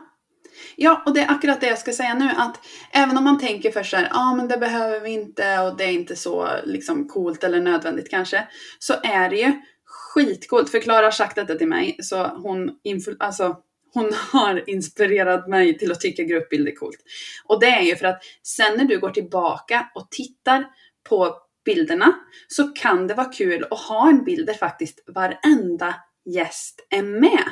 Ja, 0.76 1.02
och 1.06 1.14
det 1.14 1.20
är 1.20 1.30
akkurat 1.30 1.60
det 1.60 1.66
jag 1.66 1.78
ska 1.78 1.92
säga 1.92 2.14
nu, 2.14 2.30
att 2.36 2.60
även 2.92 3.18
om 3.18 3.24
man 3.24 3.38
tänker 3.38 3.70
först 3.70 3.90
så 3.90 3.96
här, 3.96 4.08
ja 4.10 4.10
ah, 4.18 4.34
men 4.34 4.48
det 4.48 4.58
behöver 4.58 5.00
vi 5.00 5.10
inte 5.10 5.58
och 5.58 5.76
det 5.76 5.84
är 5.84 5.92
inte 5.92 6.16
så 6.16 6.48
liksom 6.64 7.08
coolt 7.08 7.44
eller 7.44 7.60
nödvändigt 7.60 8.10
kanske, 8.10 8.48
så 8.78 8.94
är 9.02 9.30
det 9.30 9.36
ju 9.36 9.52
skitcoolt. 9.84 10.70
För 10.70 10.80
Klara 10.80 11.06
har 11.06 11.10
sagt 11.10 11.36
detta 11.36 11.54
till 11.54 11.68
mig, 11.68 11.96
så 12.00 12.26
hon, 12.26 12.70
alltså, 13.18 13.56
hon 13.94 14.12
har 14.32 14.70
inspirerat 14.70 15.48
mig 15.48 15.78
till 15.78 15.92
att 15.92 16.00
tycka 16.00 16.22
gruppbild 16.22 16.68
är 16.68 16.74
coolt. 16.76 16.98
Och 17.44 17.60
det 17.60 17.66
är 17.66 17.82
ju 17.82 17.96
för 17.96 18.06
att 18.06 18.22
sen 18.42 18.76
när 18.76 18.84
du 18.84 18.98
går 18.98 19.10
tillbaka 19.10 19.90
och 19.94 20.10
tittar 20.10 20.64
på 21.08 21.36
bilderna 21.64 22.14
så 22.48 22.68
kan 22.68 23.06
det 23.06 23.14
vara 23.14 23.32
kul 23.32 23.66
att 23.70 23.80
ha 23.80 24.08
en 24.08 24.24
bild 24.24 24.46
där 24.46 24.54
faktiskt 24.54 25.04
varenda 25.06 25.94
gäst 26.24 26.86
är 26.90 27.02
med. 27.02 27.44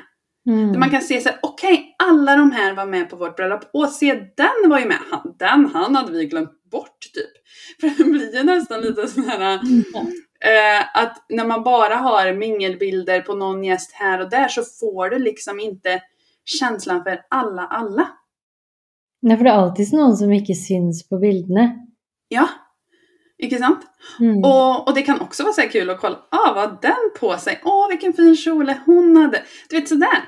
Mm. 0.47 0.73
Där 0.73 0.79
Man 0.79 0.91
kan 0.91 1.03
se 1.03 1.21
så 1.21 1.29
här, 1.29 1.39
okej, 1.43 1.97
alla 1.99 2.37
de 2.37 2.53
här 2.53 2.75
var 2.75 2.87
med 2.87 3.11
på 3.11 3.17
vårt 3.17 3.37
bröllop. 3.37 3.71
Och 3.73 3.89
se, 3.89 4.15
den 4.15 4.71
var 4.71 4.79
ju 4.79 4.87
med. 4.87 4.99
Han, 5.11 5.35
den, 5.39 5.71
han 5.75 5.97
hade 5.97 6.13
vi 6.13 6.27
glömt 6.27 6.71
bort 6.71 6.99
typ. 7.15 7.33
För 7.81 8.05
det 8.05 8.11
blir 8.11 8.37
ju 8.37 8.43
nästan 8.43 8.81
lite 8.81 9.09
sån 9.09 9.25
här, 9.25 9.55
eh, 9.55 11.03
att 11.03 11.25
när 11.29 11.45
man 11.45 11.63
bara 11.63 11.95
har 11.95 12.33
mingelbilder 12.33 13.21
på 13.21 13.35
någon 13.35 13.65
gäst 13.65 13.93
här 13.93 14.21
och 14.21 14.31
där 14.31 14.49
så 14.49 14.63
får 14.81 15.11
du 15.11 15.19
liksom 15.19 15.61
inte 15.61 16.03
känslan 16.45 17.03
för 17.03 17.21
alla, 17.31 17.67
alla. 17.67 18.09
Nei, 19.23 19.37
for 19.37 19.47
det 19.47 19.51
er 19.53 19.61
alltid 19.61 19.93
noen 19.95 20.17
som 20.19 20.33
ikke 20.35 20.55
syns 20.59 21.05
på 21.07 21.19
bildene. 21.23 21.69
Ja, 22.29 22.49
inte 23.39 23.59
sant? 23.59 23.85
Mm. 24.21 24.45
Och, 24.45 24.89
och 24.89 24.95
det 24.95 25.03
kan 25.03 25.21
också 25.21 25.43
vara 25.43 25.53
så 25.53 25.61
här 25.61 25.69
kul 25.69 25.91
att 25.91 26.01
kolla, 26.01 26.19
ah, 26.31 26.55
vad 26.55 26.83
den 26.83 27.11
på 27.21 27.37
sig? 27.39 27.61
Åh, 27.65 27.89
vilken 27.89 28.13
fin 28.13 28.37
kjole 28.37 28.79
hon 28.87 29.17
hade. 29.17 29.43
Du 29.69 29.77
vet 29.77 29.89
sådär. 29.89 30.23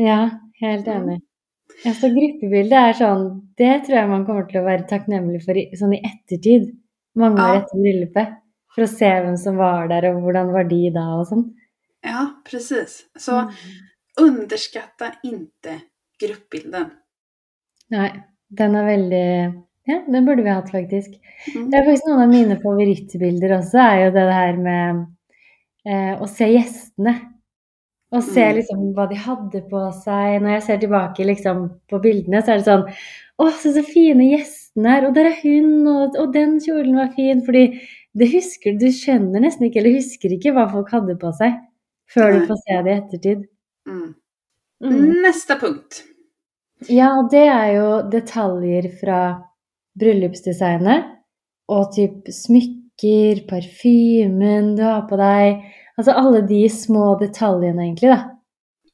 Ja, 0.00 0.30
helt 0.60 0.88
enig. 0.90 1.20
Ja, 1.84 1.92
så 1.96 2.08
gruppebilde 2.12 2.76
er 2.88 2.92
sånn 2.98 3.24
Det 3.58 3.70
tror 3.86 3.96
jeg 3.98 4.08
man 4.10 4.24
kommer 4.26 4.46
til 4.48 4.60
å 4.60 4.64
være 4.66 4.86
takknemlig 4.90 5.40
for 5.44 5.56
i, 5.58 5.68
sånn 5.78 5.94
i 5.96 6.00
ettertid. 6.04 6.70
Mange 7.16 7.38
år 7.42 7.54
Ja. 7.54 7.60
etter 7.62 7.78
bryllupet. 7.82 8.32
For 8.74 8.82
å 8.82 8.88
se 8.90 9.06
hvem 9.06 9.36
som 9.38 9.56
var 9.56 9.86
der, 9.88 10.08
og 10.10 10.22
hvordan 10.24 10.50
var 10.52 10.64
de 10.64 10.90
da, 10.90 11.04
og 11.20 11.26
sånn. 11.28 11.44
Ja, 12.04 12.34
precis. 12.44 13.04
Så 13.16 13.44
Mm. 13.46 13.52
underskatta 14.18 15.12
inte 15.24 15.80
gruppbilden. 16.20 16.90
Nei, 17.90 18.10
den 18.50 18.74
er 18.76 18.84
veldig 18.84 19.64
Ja, 19.86 20.00
den 20.10 20.24
burde 20.24 20.42
vi 20.42 20.48
hatt, 20.48 20.70
faktisk. 20.72 21.10
Mm. 21.54 21.70
Det 21.70 21.74
er 21.78 21.84
faktisk 21.84 22.06
noen 22.08 22.22
av 22.22 22.28
mine 22.30 22.56
favorittbilder 22.56 23.50
også, 23.58 23.74
er 23.78 24.04
jo 24.06 24.10
det 24.12 24.32
her 24.32 24.56
med 24.56 25.06
eh, 25.86 26.16
å 26.18 26.26
se 26.26 26.46
gjestene. 26.46 27.33
Og 28.14 28.22
se 28.22 28.44
Mm. 28.44 28.56
liksom 28.60 28.82
hva 28.94 29.08
de 29.10 29.16
hadde 29.18 29.60
på 29.70 29.80
seg. 30.04 30.40
Når 30.42 30.50
jeg 30.54 30.62
ser 30.62 30.78
tilbake 30.84 31.26
liksom 31.26 31.64
på 31.90 32.00
bildene, 32.04 32.42
så 32.42 32.54
er 32.54 32.60
det 32.62 32.68
sånn 32.68 32.88
Å, 33.42 33.48
se 33.58 33.72
så 33.74 33.82
fine 33.82 34.22
gjestene 34.30 34.92
er. 34.98 35.06
Og 35.08 35.14
der 35.16 35.26
er 35.32 35.38
hun, 35.42 35.86
og, 35.90 36.14
og 36.22 36.32
den 36.32 36.60
kjolen 36.62 36.94
var 36.94 37.08
fin. 37.16 37.40
Fordi 37.42 37.64
det 38.14 38.28
husker 38.30 38.76
du 38.78 38.86
skjønner 38.94 39.42
nesten 39.42 39.66
ikke, 39.66 39.80
eller 39.82 39.96
husker 39.98 40.30
ikke 40.36 40.52
hva 40.54 40.68
folk 40.70 40.92
hadde 40.94 41.16
på 41.18 41.32
seg. 41.34 41.56
Før 42.14 42.30
du 42.36 42.44
får 42.46 42.60
se 42.62 42.76
det 42.86 42.92
i 42.92 43.00
ettertid. 43.00 43.40
Mm. 43.90 44.14
Mm. 44.84 45.00
Nästa 45.24 45.56
punkt. 45.58 46.04
Ja, 46.88 47.08
og 47.18 47.30
det 47.32 47.42
er 47.48 47.72
jo 47.74 47.88
detaljer 48.12 48.86
fra 49.00 49.18
bryllupsdesignet. 49.98 51.10
Og 51.74 51.90
typ 51.96 52.28
smykker, 52.30 53.42
parfymen 53.50 54.74
du 54.78 54.82
har 54.84 55.06
på 55.10 55.18
deg. 55.18 55.64
Altså 55.96 56.12
alle 56.12 56.40
de 56.40 56.68
små 56.70 57.18
detaljene, 57.18 57.82
egentlig, 57.82 58.10
da. 58.10 58.40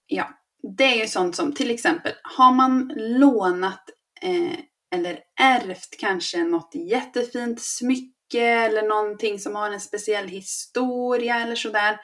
Ja, 0.07 0.29
det 0.77 0.85
är 0.85 1.01
ju 1.01 1.07
sånt 1.07 1.37
som 1.37 1.53
till 1.53 1.71
exempel, 1.71 2.13
har 2.23 2.53
man 2.53 2.93
lånat 2.97 3.85
eh, 4.23 4.59
eller 4.95 5.19
ärvt 5.41 5.97
kanske 5.99 6.45
något 6.45 6.75
jättefint 6.75 7.63
smycke 7.63 8.45
eller 8.45 8.89
någonting 8.89 9.39
som 9.39 9.55
har 9.55 9.71
en 9.71 9.81
speciell 9.81 10.29
historia 10.29 11.41
eller 11.41 11.55
sådär. 11.55 12.01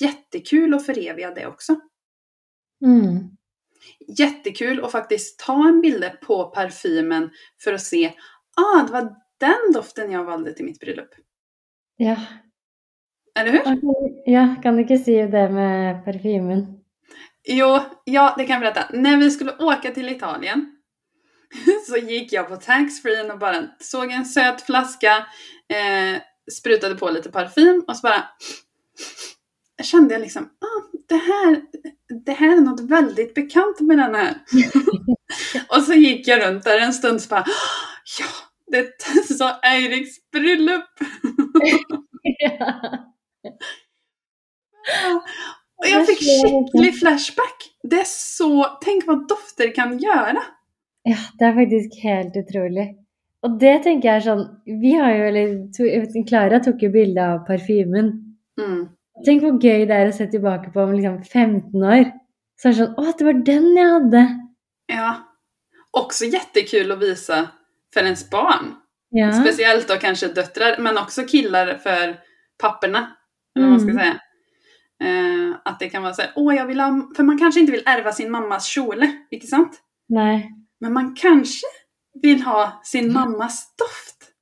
Jättekul 0.00 0.74
att 0.74 0.86
föreviga 0.86 1.34
det 1.34 1.46
också. 1.46 1.76
Mm. 2.84 3.30
Jättekul 4.18 4.84
att 4.84 4.92
faktiskt 4.92 5.38
ta 5.38 5.68
en 5.68 5.80
bild 5.80 6.20
på 6.26 6.44
parfymen 6.44 7.30
för 7.64 7.72
att 7.72 7.82
se, 7.82 8.12
ah, 8.56 8.82
det 8.82 8.92
var 8.92 9.16
den 9.40 9.72
doften 9.74 10.10
jag 10.10 10.24
valde 10.24 10.52
till 10.52 10.64
mitt 10.64 10.80
bröllop. 10.80 11.10
Ja. 11.96 12.16
Eller 13.36 13.52
hur? 13.52 13.62
ja, 14.32 14.56
kan 14.62 14.76
du 14.76 14.82
ikke 14.82 14.98
si 14.98 15.16
det 15.30 15.48
med 15.52 16.04
parfymen? 16.04 16.66
Jo, 17.48 17.80
ja, 18.04 18.34
det 18.38 18.44
kan 18.44 18.54
jag 18.54 18.60
berätta. 18.60 18.96
När 18.96 19.16
vi 19.16 19.30
skulle 19.30 19.56
åka 19.58 19.90
till 19.90 20.08
Italien 20.08 20.72
så 21.88 21.96
gick 21.96 22.32
jag 22.32 22.48
på 22.48 22.56
taxfree 22.56 23.32
och 23.32 23.38
bara 23.38 23.56
såg 23.80 24.10
en 24.10 24.24
söt 24.24 24.62
flaska, 24.62 25.16
eh, 25.68 26.20
sprutade 26.52 26.94
på 26.94 27.10
lite 27.10 27.30
parfym 27.30 27.84
och 27.88 27.96
så 27.96 28.02
bara 28.02 28.24
kände 29.82 30.14
jag 30.14 30.20
liksom, 30.20 30.44
ah, 30.44 30.98
det, 31.08 31.16
här, 31.16 31.62
det 32.24 32.32
här 32.32 32.56
är 32.56 32.60
något 32.60 32.80
väldigt 32.80 33.34
bekant 33.34 33.80
med 33.80 33.98
den 33.98 34.14
här. 34.14 34.34
och 35.76 35.82
så 35.82 35.92
gick 35.92 36.28
jag 36.28 36.46
runt 36.46 36.64
där 36.64 36.78
en 36.78 36.94
stund 36.94 37.14
och 37.14 37.22
så 37.22 37.28
bara, 37.28 37.44
ja, 38.18 38.26
det 38.66 39.02
sa 39.34 39.60
Eiriks 39.60 40.30
bröllop. 40.32 40.84
Och 45.78 45.86
jag 45.86 46.06
fick 46.06 46.18
skicklig 46.18 46.98
flashback. 46.98 47.56
Det 47.82 47.96
är 47.96 48.04
så, 48.06 48.78
tänk 48.84 49.06
vad 49.06 49.28
dofter 49.28 49.74
kan 49.74 49.98
göra. 49.98 50.42
ja, 51.02 51.16
det 51.38 51.44
er 51.44 51.52
faktisk 51.54 52.02
helt 52.02 52.36
utrolig. 52.36 52.86
Og 53.46 53.58
det 53.60 53.82
tenker 53.84 54.08
jeg 54.08 54.16
er 54.16 54.24
sånn 54.24 54.46
Vi 54.82 54.94
har 54.98 55.12
jo, 55.14 55.26
eller 55.28 56.24
Klara 56.26 56.58
tok 56.64 56.82
jo 56.82 56.90
bilde 56.90 57.26
av 57.34 57.44
parfymen. 57.46 58.08
Mm. 58.60 58.88
Tenk 59.26 59.44
hvor 59.44 59.60
gøy 59.62 59.84
det 59.88 59.96
er 59.96 60.10
å 60.10 60.16
se 60.16 60.26
tilbake 60.32 60.72
på 60.74 60.82
om 60.82 60.94
liksom 60.96 61.20
15 61.22 61.84
år. 61.84 62.10
Så 62.56 62.68
er 62.68 62.74
det 62.74 62.80
sånn 62.80 62.96
Å, 62.98 63.12
det 63.18 63.28
var 63.28 63.44
den 63.46 63.68
jeg 63.76 63.92
hadde! 63.92 64.24
Ja. 64.92 65.12
Också 65.96 66.24
jättekul 66.24 66.92
att 66.92 67.02
visa 67.02 67.48
för 67.94 68.04
ens 68.04 68.30
barn. 68.30 68.74
Ja. 69.10 69.32
Speciellt 69.32 69.88
då 69.88 69.96
kanske 69.96 70.28
döttrar, 70.28 70.78
men 70.78 70.98
också 70.98 71.22
killar 71.22 71.74
för 71.74 72.20
papperna. 72.62 73.15
Eller 73.56 73.66
vad 73.66 73.70
man 73.70 73.80
ska 73.80 73.90
Mm. 73.90 74.02
säga. 74.02 74.20
Eh, 75.02 75.56
att 75.64 75.78
det 75.78 75.88
kan 75.88 76.02
vara 76.02 76.14
så 76.14 76.22
här, 76.22 76.32
åh 76.36 76.54
jag 76.56 76.66
vill 76.66 76.80
ha, 76.80 77.10
för 77.16 77.22
man 77.22 77.38
kanske 77.38 77.60
inte 77.60 77.72
vill 77.72 77.82
ärva 77.86 78.12
sin 78.12 78.30
mammas 78.30 78.66
kjole, 78.66 79.12
inte 79.30 79.46
sant? 79.46 79.80
Nei. 80.08 80.50
Men 80.80 80.92
man 80.92 81.14
kanske 81.14 81.66
vill 82.22 82.42
ha 82.42 82.80
sin 82.84 83.12
mammas 83.12 83.74
doft. 83.76 84.32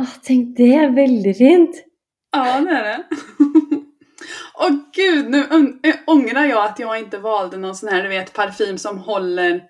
Å, 0.00 0.04
tenk, 0.22 0.56
det 0.56 0.74
er 0.74 0.90
veldig 0.90 1.36
fint! 1.36 1.84
Ja, 2.32 2.60
det 2.60 2.70
är 2.70 2.84
det. 2.84 3.04
Åh 4.60 4.70
gud, 4.94 5.30
nu 5.30 5.38
äh, 5.82 5.94
ångrar 6.06 6.44
jag 6.44 6.64
att 6.64 6.78
jag 6.78 6.98
inte 6.98 7.18
valde 7.18 7.56
någon 7.56 7.74
sån 7.74 7.88
här, 7.88 8.02
du 8.02 8.08
vet, 8.08 8.32
parfym 8.32 8.78
som 8.78 8.98
håller 8.98 9.62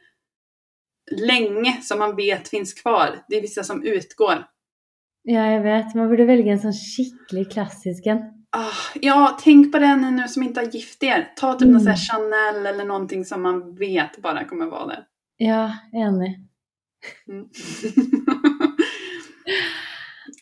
länge 1.16 1.78
som 1.82 1.98
man 1.98 2.16
vet 2.16 2.48
finns 2.48 2.74
kvar. 2.74 3.18
Det 3.28 3.36
är 3.36 3.40
vissa 3.40 3.62
som 3.64 3.82
utgår. 3.82 4.44
Ja, 5.22 5.46
jag 5.52 5.62
vet. 5.62 5.94
Man 5.94 6.08
borde 6.08 6.24
välja 6.24 6.52
en 6.52 6.58
sån 6.60 6.72
skicklig 6.72 7.52
klassisk 7.52 8.06
en. 8.06 8.18
Ah, 8.58 8.72
ja, 9.00 9.38
tänk 9.44 9.72
på 9.72 9.78
den 9.78 10.16
nu 10.16 10.28
som 10.28 10.42
inte 10.42 10.60
har 10.60 10.66
gift 10.66 11.02
er. 11.02 11.32
Ta 11.36 11.52
typ 11.52 11.62
Mm. 11.62 11.72
någon 11.72 11.80
sån 11.80 11.90
här 11.90 11.96
Chanel 11.98 12.66
eller 12.66 12.84
någonting 12.84 13.24
som 13.24 13.42
man 13.42 13.74
vet 13.74 14.22
bara 14.22 14.44
kommer 14.44 14.66
vara 14.66 14.86
där. 14.86 15.04
Ja, 15.36 15.72
enig. 15.92 16.38
Mm. 17.28 17.48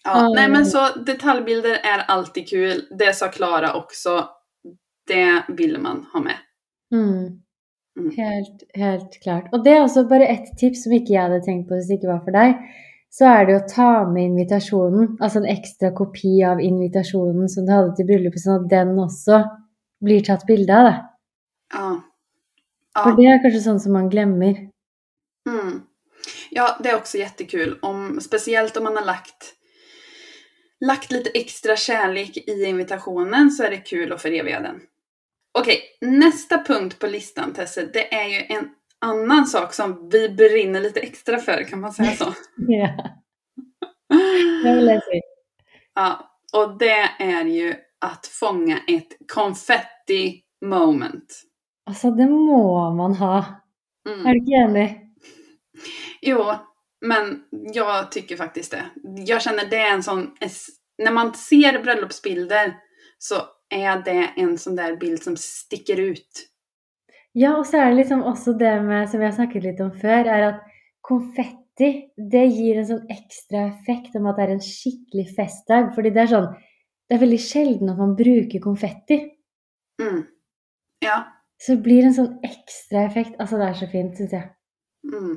Ja, 0.05 0.21
ja, 0.23 0.33
nej 0.35 0.49
men 0.51 0.67
så 0.67 0.89
detaljbilder 1.07 1.71
är 1.71 1.99
alltid 1.99 2.49
kul. 2.49 2.83
Det 2.99 3.17
sa 3.17 3.29
Klara 3.29 3.75
också. 3.75 4.29
Det 5.07 5.43
vill 5.49 5.79
man 5.81 6.07
ha 6.13 6.21
med. 6.21 6.37
Mm. 6.93 7.19
Mm. 7.99 8.17
Helt, 8.17 8.63
helt 8.75 9.23
klart. 9.23 9.49
Og 9.53 9.65
det 9.65 9.71
er 9.77 9.83
også 9.83 10.05
bare 10.09 10.27
ett 10.27 10.59
tips 10.59 10.83
som 10.85 10.93
ikke 10.93 11.13
jeg 11.15 11.23
hadde 11.23 11.41
tenkt 11.45 11.69
på 11.69 11.75
hvis 11.79 11.89
det 11.89 11.97
ikke 11.99 12.11
var 12.13 12.21
for 12.25 12.37
deg. 12.37 12.59
Så 13.11 13.25
er 13.25 13.47
det 13.49 13.57
å 13.57 13.69
ta 13.69 13.91
med 14.11 14.25
invitasjonen, 14.33 15.17
altså 15.21 15.41
en 15.41 15.49
ekstra 15.49 15.91
kopi 15.97 16.43
av 16.45 16.61
invitasjonen 16.61 17.49
som 17.49 17.65
du 17.67 17.73
hadde 17.73 17.95
til 17.97 18.09
bryllupet, 18.09 18.43
sånn 18.43 18.65
at 18.65 18.71
den 18.71 18.93
også 19.01 19.41
blir 20.05 20.25
tatt 20.27 20.45
bilde 20.47 20.77
av. 20.77 20.89
Da. 20.91 20.95
Ja. 21.75 21.91
For 23.03 23.11
Ja. 23.11 23.17
det 23.17 23.27
er 23.27 23.43
kanskje 23.45 23.63
sånn 23.65 23.81
som 23.81 23.93
man 23.93 24.11
glemmer. 24.11 24.69
Mm. 25.49 25.83
ja, 26.51 26.77
det 26.83 26.91
är 26.91 26.97
också 26.97 27.19
jättekul. 27.19 27.79
Om, 27.83 28.21
speciellt 28.21 28.77
om 28.77 28.85
man 28.85 28.97
har 28.97 29.05
lagt, 29.05 29.55
lagt 30.81 31.13
lite 31.13 31.31
extra 31.31 31.77
kärlek 31.77 32.37
i 32.37 32.65
invitationen 32.65 33.51
så 33.51 33.65
är 33.65 33.71
det 33.71 33.77
kul 33.77 34.13
att 34.13 34.23
föreviga 34.23 34.61
den. 34.61 34.81
Okej, 35.59 35.81
nästa 36.01 36.65
punkt 36.65 36.99
på 36.99 37.07
listan 37.07 37.53
Tesse, 37.53 37.89
det 37.93 38.15
är 38.15 38.29
ju 38.29 38.57
en 38.57 38.69
annan 39.01 39.47
sak 39.47 39.75
som 39.75 40.09
vi 40.13 40.29
brinner 40.29 40.81
lite 40.81 41.01
extra 41.01 41.39
för, 41.39 41.65
kan 41.65 41.81
man 41.81 41.93
säga 41.93 42.13
så? 42.13 42.25
Ja. 42.57 42.89
Ja, 45.95 46.41
och 46.53 46.79
det 46.79 47.09
är 47.19 47.45
ju 47.45 47.75
att 48.01 48.27
fånga 48.27 48.79
ett 48.89 49.29
confetti 49.33 50.43
moment. 50.65 51.43
Altså, 51.87 52.11
det 52.11 52.27
må 52.27 52.91
man 52.91 53.15
ha. 53.15 53.45
Mm. 54.09 54.27
Er 54.27 54.33
du 54.33 54.41
ikke 54.41 54.63
enig? 54.65 55.01
Jo, 56.21 56.53
men 57.01 57.43
jag 57.51 58.13
tycker 58.13 58.37
faktiskt 58.37 58.71
det. 58.71 58.85
Jag 59.27 59.43
känner 59.43 59.67
det 59.67 59.77
är 59.77 59.93
en 59.95 60.03
sån... 60.03 60.37
När 61.03 61.13
man 61.13 61.35
ser 61.35 61.83
bröllopsbilder 61.83 62.75
så 63.19 63.35
är 63.69 64.03
det 64.05 64.33
en 64.37 64.59
sån 64.59 64.77
där 64.77 64.97
bild 64.97 65.23
som 65.23 65.37
sticker 65.37 66.01
ut. 66.01 66.49
Ja, 67.37 67.53
og 67.59 67.67
så 67.69 67.83
er 67.83 67.91
det 67.91 68.01
liksom 68.01 68.23
også 68.25 68.55
det 68.57 68.73
med, 68.87 69.11
som 69.11 69.21
vi 69.21 69.29
har 69.29 69.35
snakket 69.37 69.67
litt 69.67 69.81
om 69.85 69.93
før, 70.01 70.29
er 70.33 70.45
at 70.47 70.61
konfetti, 71.05 71.91
det 72.17 72.45
gir 72.49 72.79
en 72.81 72.89
sånn 72.89 73.11
ekstra 73.13 73.67
effekt 73.69 74.17
om 74.17 74.29
at 74.31 74.39
det 74.39 74.47
er 74.47 74.55
en 74.55 74.65
skikkelig 74.65 75.27
festdag. 75.37 75.91
Fordi 75.95 76.15
det 76.15 76.23
er 76.25 76.33
sånn, 76.33 76.49
det 77.07 77.19
er 77.19 77.23
veldig 77.23 77.41
sjelden 77.45 77.93
at 77.93 78.01
man 78.01 78.17
bruker 78.17 78.63
konfetti. 78.65 79.21
Mm. 80.01 80.23
Ja, 81.05 81.25
Så 81.61 81.77
det 81.77 81.85
blir 81.85 82.05
en 82.05 82.17
sånn 82.17 82.33
ekstra 82.45 83.05
effekt. 83.07 83.37
Altså, 83.41 83.61
det 83.61 83.69
er 83.69 83.77
så 83.81 83.89
fint, 83.93 84.17
synes 84.17 84.33
jeg. 84.33 84.49
mm. 85.05 85.37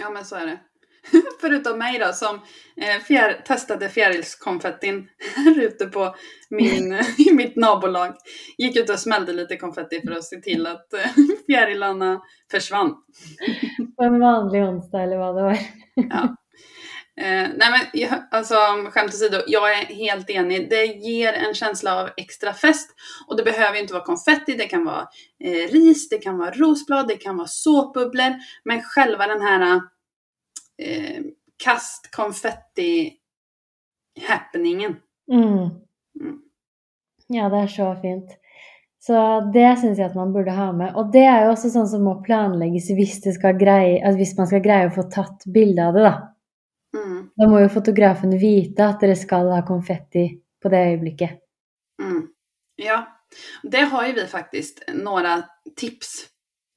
ja, 0.00 0.10
men 0.10 0.24
så 0.24 0.36
är 0.36 0.46
det. 0.46 0.58
Förutom 1.40 1.78
mig 1.78 1.98
då 1.98 2.12
som 2.12 2.34
eh, 2.76 3.02
fjär, 3.02 3.42
testade 3.46 3.88
fjärilskonfettin 3.88 5.08
här 5.36 5.60
ute 5.60 5.86
på 5.86 6.14
min, 6.50 6.92
i 7.18 7.32
mitt 7.32 7.56
nabolag. 7.56 8.14
Gick 8.58 8.76
ut 8.76 8.90
och 8.90 8.98
smällde 8.98 9.32
lite 9.32 9.56
konfetti 9.56 10.00
för 10.00 10.12
att 10.12 10.24
se 10.24 10.36
till 10.36 10.66
att 10.66 10.92
eh, 10.92 11.10
fjärilarna 11.46 12.20
försvann. 12.50 12.94
På 13.96 14.04
en 14.04 14.20
vanlig 14.20 14.62
onsdag, 14.62 15.02
eller 15.02 15.16
hva 15.16 15.32
det 15.32 15.42
var. 15.42 15.58
Ja. 15.94 16.36
Eh, 17.20 17.48
nej 17.56 17.70
men 17.70 17.80
jag, 17.92 18.10
alltså 18.30 18.54
skämt 18.90 19.14
åsido, 19.14 19.38
jag 19.46 19.72
är 19.72 19.84
helt 19.84 20.30
enig. 20.30 20.70
Det 20.70 20.84
ger 20.84 21.32
en 21.32 21.54
känsla 21.54 22.00
av 22.00 22.08
extra 22.16 22.52
fest. 22.52 22.90
Och 23.28 23.36
det 23.36 23.42
behöver 23.42 23.74
ju 23.74 23.80
inte 23.80 23.92
vara 23.92 24.04
konfetti, 24.04 24.54
det 24.54 24.66
kan 24.66 24.84
vara 24.84 25.08
eh, 25.44 25.72
ris, 25.72 26.08
det 26.08 26.18
kan 26.18 26.38
vara 26.38 26.50
rosblad, 26.50 27.08
det 27.08 27.16
kan 27.16 27.36
vara 27.36 27.48
såpbubblor. 27.48 28.34
Men 28.64 28.82
själva 28.82 29.26
den 29.26 29.42
här 29.42 29.80
eh, 30.80 31.22
kast 31.60 32.10
konfetti 32.14 33.16
happeningen. 34.28 34.96
Mm. 35.32 35.70
Mm. 36.20 36.38
Ja, 37.28 37.48
det 37.48 37.58
er 37.64 37.66
så 37.66 37.94
fint. 38.02 38.36
Så 39.00 39.16
det 39.54 39.78
syns 39.80 39.98
jeg 39.98 40.10
at 40.10 40.16
man 40.16 40.32
burde 40.32 40.52
ha 40.52 40.72
med. 40.76 40.92
Og 40.98 41.12
det 41.12 41.22
er 41.24 41.46
jo 41.46 41.54
også 41.54 41.70
sånn 41.72 41.88
som 41.88 42.02
må 42.04 42.18
planlegges 42.24 42.90
hvis, 42.96 43.20
det 43.24 43.32
skal 43.38 43.56
greie, 43.60 44.00
altså 44.02 44.20
hvis 44.20 44.34
man 44.36 44.50
skal 44.50 44.64
greie 44.64 44.90
å 44.90 44.92
få 44.92 45.06
tatt 45.12 45.46
bilde 45.48 45.86
av 45.86 45.96
det, 45.96 46.04
da. 46.04 46.16
Mm, 46.96 47.30
Da 47.38 47.46
må 47.48 47.62
jo 47.62 47.70
fotografen 47.72 48.34
vite 48.36 48.90
at 48.90 49.00
dere 49.00 49.14
skal 49.16 49.48
ha 49.54 49.62
konfetti 49.66 50.26
på 50.60 50.72
det 50.72 50.82
øyeblikket. 50.90 51.40
mm. 52.02 52.28
Ja, 52.80 53.04
det 53.62 53.80
har 53.92 54.06
ju 54.06 54.12
vi 54.12 54.26
faktiskt 54.26 54.82
några 54.94 55.42
tips 55.76 56.26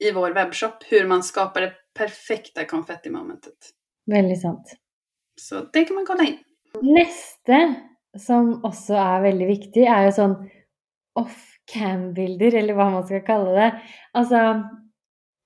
i 0.04 0.12
vår 0.12 0.32
webbshop 0.32 0.84
hur 0.84 1.08
man 1.08 1.24
skapar 1.24 1.62
det 1.62 1.74
perfekta 1.94 2.66
konfettimomentet. 2.66 3.72
Veldig 4.12 4.38
sant. 4.40 4.76
Så 5.40 5.64
det 5.74 5.86
kan 5.88 5.98
man 6.00 6.08
kolla 6.08 6.28
in. 6.28 6.38
Neste, 6.84 7.60
som 8.20 8.56
også 8.66 8.98
er 9.00 9.26
veldig 9.30 9.50
viktig, 9.50 9.86
er 9.88 10.08
jo 10.08 10.14
sånn 10.18 10.36
off-cam-bilder, 11.20 12.58
eller 12.62 12.78
hva 12.78 12.90
man 12.96 13.06
skal 13.08 13.24
kalle 13.26 13.54
det. 13.58 13.70
Altså 14.18 14.44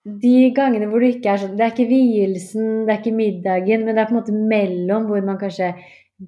de 0.07 0.51
gangene 0.55 0.87
hvor 0.87 1.03
du 1.03 1.09
ikke 1.09 1.33
er 1.33 1.41
sånn 1.41 1.57
Det 1.59 1.65
er 1.65 1.73
ikke 1.73 1.89
vielsen, 1.89 2.67
det 2.87 2.93
er 2.93 2.99
ikke 3.01 3.17
middagen, 3.17 3.83
men 3.83 3.95
det 3.95 4.03
er 4.03 4.09
på 4.09 4.15
en 4.15 4.19
måte 4.21 4.35
mellom 4.53 5.07
hvor 5.09 5.25
man 5.25 5.39
kanskje 5.41 5.73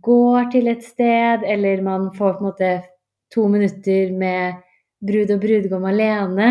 går 0.06 0.50
til 0.54 0.68
et 0.70 0.84
sted, 0.86 1.46
eller 1.48 1.86
man 1.86 2.10
får 2.15 2.36
på 2.36 2.44
en 2.44 2.50
måte 2.50 2.72
to 3.34 3.46
minutter 3.50 4.12
med 4.18 4.60
brud 5.06 5.32
og 5.34 5.39
brudgom 5.42 5.88
alene. 5.88 6.50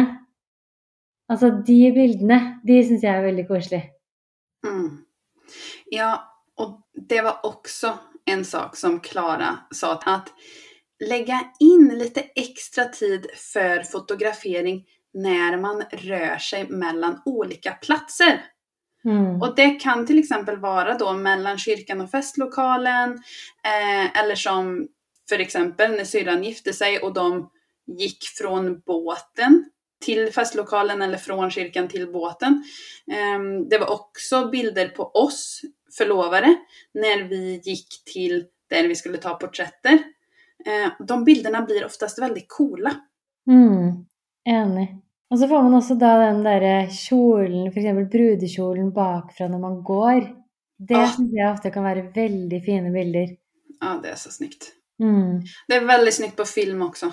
Altså 1.28 1.50
de 1.66 1.80
bildene, 1.92 2.38
de 2.66 2.80
syns 2.86 3.04
jeg 3.04 3.12
er 3.12 3.26
veldig 3.26 3.44
koselige. 3.50 3.90
Mm. 4.64 5.07
Ja, 5.90 6.34
och 6.56 6.80
det 7.08 7.20
var 7.20 7.40
också 7.42 7.98
en 8.24 8.44
sak 8.44 8.76
som 8.76 9.00
Klara 9.00 9.58
sa 9.70 9.92
att 10.04 10.28
lägga 11.08 11.52
in 11.60 11.98
lite 11.98 12.20
extra 12.20 12.84
tid 12.84 13.26
för 13.52 13.82
fotografering 13.82 14.84
när 15.14 15.56
man 15.56 15.82
rör 15.90 16.38
sig 16.38 16.68
mellan 16.68 17.22
olika 17.24 17.72
platser. 17.72 18.44
Mm. 19.04 19.42
Och 19.42 19.54
det 19.54 19.70
kan 19.70 20.06
till 20.06 20.18
exempel 20.18 20.56
vara 20.58 20.98
då 20.98 21.12
mellan 21.12 21.58
kyrkan 21.58 22.00
och 22.00 22.10
festlokalen 22.10 23.10
eh, 23.64 24.20
eller 24.20 24.34
som 24.34 24.88
för 25.28 25.38
exempel 25.38 25.90
när 25.90 26.04
syrran 26.04 26.44
gifte 26.44 26.72
sig 26.72 26.98
och 26.98 27.12
de 27.12 27.50
gick 27.98 28.24
från 28.24 28.80
båten 28.80 29.64
till 30.04 30.32
festlokalen 30.32 31.02
eller 31.02 31.18
från 31.18 31.50
kyrkan 31.50 31.88
till 31.88 32.12
båten. 32.12 32.64
Ehm, 33.12 33.68
Det 33.68 33.78
var 33.78 33.90
också 33.90 34.48
bilder 34.48 34.88
på 34.88 35.02
oss 35.02 35.60
förlovare 35.98 36.56
när 36.94 37.28
vi 37.28 37.60
gick 37.64 38.04
till 38.14 38.44
där 38.70 38.88
vi 38.88 38.96
skulle 38.96 39.18
ta 39.18 39.34
porträtter. 39.34 39.92
Eh, 40.66 41.06
De 41.08 41.24
bilderna 41.24 41.62
blir 41.62 41.84
oftast 41.86 42.18
väldigt 42.22 42.48
coola. 42.48 42.94
Mm, 43.50 44.04
enig. 44.48 44.96
Og 45.30 45.38
så 45.38 45.48
får 45.48 45.62
man 45.62 45.74
også 45.74 45.94
da 45.94 46.18
den 46.18 46.42
derre 46.44 46.88
kjolen, 46.90 47.66
f.eks. 47.68 48.10
brudekjolen 48.12 48.92
bakfra 48.92 49.48
når 49.48 49.58
man 49.58 49.82
går. 49.82 50.20
Det 50.78 50.94
Ah. 50.96 51.08
syns 51.12 51.32
jeg 51.34 51.52
ofte 51.52 51.70
kan 51.70 51.84
være 51.84 52.02
veldig 52.14 52.64
fine 52.64 52.92
bilder. 52.92 53.36
Ja, 53.80 54.00
det 54.02 54.08
är 54.08 54.14
så 54.16 54.30
snyggt. 54.30 54.72
Mm. 55.02 55.42
Det 55.68 55.74
är 55.74 55.84
väldigt 55.86 56.14
snyggt 56.14 56.36
på 56.36 56.44
film 56.44 56.82
också. 56.82 57.12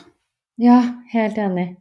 Ja, 0.55 0.83
helt 1.11 1.37
enig. 1.37 1.75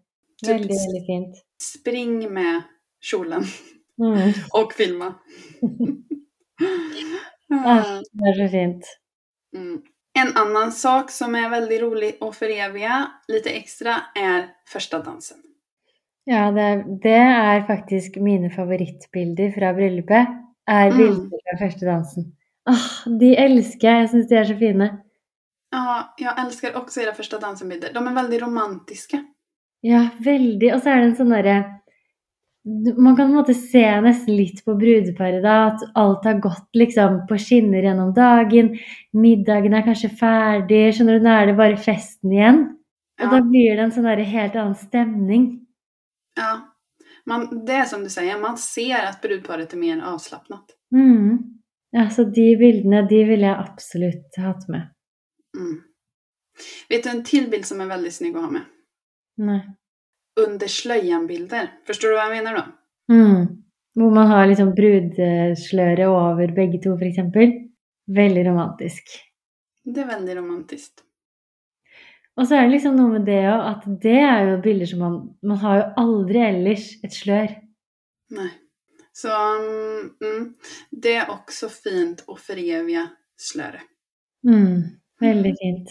Typ 0.45 0.49
Veldig, 0.51 0.75
veldig 0.75 1.07
fint. 1.07 1.37
Spring 1.63 2.33
med 2.35 2.63
kjolen 3.01 3.45
Mm. 3.99 4.33
och 4.53 4.73
filma. 4.73 5.15
Ah, 7.51 8.01
det 8.13 8.29
er 8.31 8.35
så 8.39 8.49
fint. 8.53 8.85
Mm. 9.57 9.83
En 10.19 10.37
annan 10.37 10.73
sak 10.73 11.11
som 11.11 11.35
är 11.35 11.49
väldigt 11.51 11.83
rolig 11.83 12.17
att 12.21 12.37
föreviga 12.37 13.11
lite 13.29 13.51
extra 13.51 13.95
är 14.15 14.49
första 14.69 14.99
dansen. 15.03 15.37
Ja, 16.25 16.51
det, 16.51 16.85
det 17.03 17.11
er 17.17 17.63
faktisk 17.67 18.17
mine 18.17 18.51
favorittbilder 18.51 19.51
fra 19.51 19.73
bryllupet. 19.75 20.27
Er 20.71 20.87
Mm. 20.87 20.97
bilder 20.99 21.39
fra 21.45 21.59
første 21.67 21.87
dansen. 21.87 22.25
Ah, 22.67 23.09
de 23.21 23.35
elsker 23.37 23.89
jeg. 23.89 24.01
Jeg 24.01 24.09
syns 24.11 24.29
de 24.29 24.35
er 24.37 24.45
så 24.45 24.55
fine. 24.59 24.87
Ja, 25.73 26.15
jag 26.19 26.39
älskar 26.47 26.77
också 26.77 27.01
era 27.01 27.13
första 27.15 27.39
dansenbilder. 27.39 27.93
De 27.95 28.07
är 28.09 28.15
väldigt 28.15 28.43
romantiska. 28.43 29.25
Ja, 29.83 30.09
veldig. 30.25 30.75
Og 30.75 30.81
så 30.83 30.89
er 30.91 30.97
det 30.97 31.21
en 31.21 31.31
derre 31.31 31.55
du- 31.55 31.84
Man 32.65 33.17
kan 33.17 33.27
på 33.27 33.31
en 33.33 33.37
måte 33.37 33.55
se 33.55 33.83
nesten 34.01 34.37
litt 34.39 34.63
på 34.65 34.73
brudeparet 34.81 35.43
da, 35.45 35.57
at 35.69 35.83
alt 36.01 36.25
har 36.25 36.39
gått 36.41 36.69
liksom 36.79 37.19
på 37.29 37.37
skinner 37.37 37.85
gjennom 37.85 38.15
dagen. 38.17 38.71
Middagen 39.13 39.75
er 39.77 39.85
kanskje 39.85 40.09
ferdig. 40.17 40.95
Skjønner 40.97 41.19
du, 41.19 41.27
nå 41.27 41.35
er 41.35 41.51
det 41.51 41.57
bare 41.59 41.77
festen 41.77 42.33
igjen. 42.33 42.63
Og 43.21 43.27
Ja, 43.27 43.31
da 43.31 43.43
blir 43.47 43.77
det 43.77 43.83
en 43.85 43.93
sånn 43.95 44.09
derre 44.09 44.25
helt 44.27 44.57
annen 44.57 44.75
stemning. 44.75 45.67
ja. 46.41 46.71
Man, 47.27 47.65
det 47.67 47.73
är 47.73 47.85
som 47.85 48.03
du 48.05 48.11
säger, 48.11 48.41
man 48.41 48.59
ser 48.59 49.07
att 49.09 49.21
brudparet 49.23 49.73
är 49.73 49.77
mer 49.77 50.03
avslappnat. 50.03 50.65
Mm. 50.95 51.39
Alltså 51.97 52.25
de 52.25 52.57
bilderna, 52.57 53.03
de 53.03 53.25
vill 53.25 53.41
jag 53.41 53.59
absolut 53.59 54.37
haft 54.37 54.69
med. 54.69 54.91
Mm. 55.59 55.81
Vet 56.89 57.03
du 57.05 57.11
en 57.11 57.25
till 57.25 57.51
bild 57.51 57.65
som 57.65 57.81
är 57.81 57.87
väldigt 57.87 58.15
snygg 58.15 58.37
att 58.37 58.43
ha 58.43 58.51
med? 58.51 58.63
Nej. 59.37 59.77
Under 60.41 60.67
slöjan-bilder. 60.67 61.73
Förstår 61.87 62.09
du 62.09 62.15
vad 62.15 62.25
jag 62.25 62.37
menar 62.37 62.55
då? 62.55 62.65
Mm. 63.15 63.47
Hvor 63.95 64.11
man 64.11 64.27
har 64.27 64.47
liksom 64.47 64.75
brudsløret 64.75 66.09
over 66.09 66.49
begge 66.53 66.79
to, 66.79 66.99
for 66.99 67.07
eksempel. 67.07 67.53
Veldig 68.07 68.47
romantisk. 68.47 69.05
Det 69.85 70.01
är 70.01 70.07
väldigt 70.07 70.37
romantiskt. 70.37 71.05
Og 72.37 72.49
så 72.49 72.57
er 72.57 72.67
det 72.67 72.75
liksom 72.75 72.97
noe 72.99 73.13
med 73.13 73.27
det 73.29 73.43
òg, 73.47 73.61
at 73.71 73.85
det 74.03 74.17
er 74.19 74.49
jo 74.49 74.61
bilder 74.63 74.89
som 74.91 75.03
man 75.05 75.19
Man 75.43 75.61
har 75.63 75.77
jo 75.77 75.85
aldri 76.03 76.41
ellers 76.43 76.89
et 77.05 77.13
slør. 77.15 77.53
Nej. 78.31 78.51
Så 79.13 79.29
mm, 79.29 80.11
mm, 80.25 80.55
det 80.91 81.15
är 81.15 81.31
också 81.31 81.69
fint 81.69 82.25
att 82.27 82.41
föreviga 82.41 83.09
slöre. 83.37 83.81
Mm. 84.47 84.83
Veldig 85.21 85.55
fint. 85.59 85.89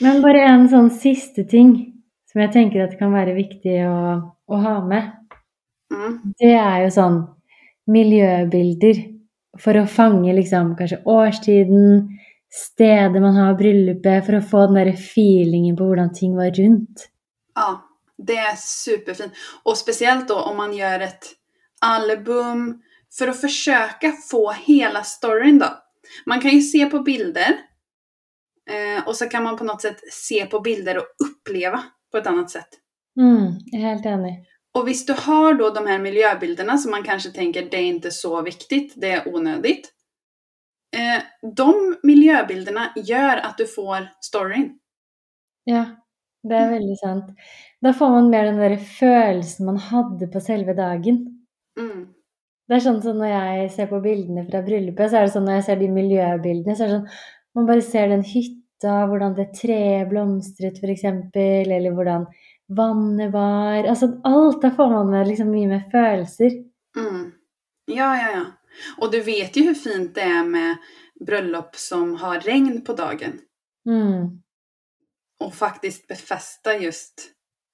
Men 0.00 0.22
bare 0.22 0.42
en 0.42 0.68
sånn 0.68 0.90
siste 0.90 1.44
ting 1.44 1.89
som 2.30 2.42
jeg 2.44 2.52
tenker 2.54 2.84
at 2.84 2.98
kan 2.98 3.12
være 3.14 3.34
viktig 3.34 3.76
å, 3.88 4.00
å 4.46 4.62
ha 4.62 4.76
med. 4.86 5.10
Mm. 5.90 6.18
Det 6.38 6.52
er 6.54 6.84
jo 6.84 6.94
sånn 6.94 7.20
miljøbilder 7.90 9.00
for 9.58 9.80
å 9.80 9.86
fange 9.90 10.32
liksom 10.36 10.76
kanskje 10.78 11.00
årstiden, 11.10 12.04
stedet 12.50 13.22
man 13.22 13.38
har 13.38 13.58
bryllupet, 13.58 14.22
for 14.26 14.38
å 14.38 14.44
få 14.52 14.66
den 14.68 14.78
der 14.78 14.92
feelingen 14.94 15.78
på 15.78 15.88
hvordan 15.88 16.12
ting 16.14 16.36
var 16.38 16.54
rundt. 16.54 17.08
Ja, 17.58 17.82
det 18.18 18.36
är 18.36 18.56
superfint. 18.56 19.32
Och 19.62 19.78
speciellt 19.78 20.28
då 20.28 20.40
om 20.40 20.56
man 20.56 20.72
gör 20.72 21.00
ett 21.00 21.26
album 21.80 22.82
för 23.18 23.28
att 23.28 23.40
försöka 23.40 24.12
få 24.12 24.50
hela 24.50 25.02
storyn 25.02 25.58
då. 25.58 25.68
Man 26.26 26.40
kan 26.40 26.50
ju 26.50 26.60
se 26.60 26.86
på 26.86 26.98
bilder 26.98 27.56
eh, 28.70 29.06
och 29.06 29.16
så 29.16 29.26
kan 29.26 29.42
man 29.42 29.56
på 29.56 29.64
något 29.64 29.82
sätt 29.82 30.12
se 30.12 30.46
på 30.46 30.60
bilder 30.60 30.96
och 30.98 31.06
uppleva 31.24 31.82
på 32.10 32.18
ett 32.18 32.26
annat 32.26 32.50
sätt. 32.50 32.68
Mm, 33.20 33.58
jeg 33.72 33.82
er 33.82 33.86
helt 33.86 34.06
enig. 34.06 34.46
Och 34.78 34.88
visst 34.88 35.06
du 35.06 35.12
har 35.12 35.54
då 35.54 35.70
de 35.70 35.86
här 35.86 35.98
miljöbilderna 35.98 36.78
som 36.78 36.90
man 36.90 37.02
kanske 37.02 37.30
tänker 37.30 37.62
det 37.70 37.76
är 37.76 37.84
inte 37.84 38.10
så 38.10 38.42
viktigt, 38.42 38.92
det 38.96 39.10
är 39.10 39.34
onödigt. 39.34 39.92
Eh, 40.96 41.22
de 41.56 41.96
miljöbilderna 42.02 42.92
gör 42.96 43.36
att 43.36 43.58
du 43.58 43.66
får 43.66 44.08
storyn. 44.20 44.78
Ja, 45.64 45.84
det 46.42 46.56
er 46.56 46.70
veldig 46.70 46.96
sant. 46.98 47.34
Da 47.84 47.92
får 47.92 48.10
man 48.10 48.30
mer 48.30 48.44
den 48.44 48.56
der 48.58 48.76
følelsen 48.76 49.66
man 49.66 49.76
hadde 49.76 50.26
på 50.26 50.40
selve 50.40 50.74
dagen. 50.74 51.20
Mm. 51.80 52.08
Det 52.68 52.78
er 52.78 52.84
sånn 52.84 53.02
som 53.02 53.18
når 53.18 53.32
jeg 53.32 53.70
ser 53.74 53.90
på 53.90 54.00
bildene 54.00 54.46
fra 54.46 54.62
bryllupet, 54.62 55.10
så 55.10 55.18
er 55.18 55.26
det 55.26 55.34
sånn 55.34 55.46
når 55.48 55.58
jeg 55.58 55.66
ser 55.68 55.80
de 55.80 55.88
miljøbildene, 55.94 56.76
så 56.76 56.86
er 56.86 56.88
det 56.88 56.98
sånn 56.98 57.38
Man 57.58 57.66
bare 57.66 57.82
ser 57.82 58.12
den 58.12 58.20
hytta, 58.80 59.06
hvordan 59.06 59.34
det 59.34 59.54
treet 59.54 60.08
blomstret, 60.08 60.82
eksempel, 60.82 61.70
eller 61.70 61.92
hvordan 61.92 62.26
vannet 62.68 63.32
var 63.32 63.84
Altså 63.84 64.20
alt. 64.24 64.62
Da 64.62 64.70
får 64.70 64.90
man 64.90 65.10
med 65.10 65.28
liksom 65.28 65.50
mye 65.50 65.68
mer 65.68 65.84
følelser. 65.90 66.50
Mm. 66.96 67.32
Ja, 67.86 68.16
ja, 68.16 68.30
ja. 68.32 68.44
Och 68.98 69.10
du 69.10 69.20
vet 69.20 69.56
ju 69.56 69.62
hur 69.62 69.74
fint 69.74 70.14
det 70.14 70.20
är 70.20 70.44
med 70.44 70.76
bröllop 71.26 71.76
som 71.76 72.14
har 72.16 72.40
regn 72.40 72.84
på 72.84 72.92
dagen. 72.92 73.40
Mm. 73.86 74.42
Och 75.40 75.54
faktiskt 75.54 76.08
befästa 76.08 76.76
just, 76.76 77.32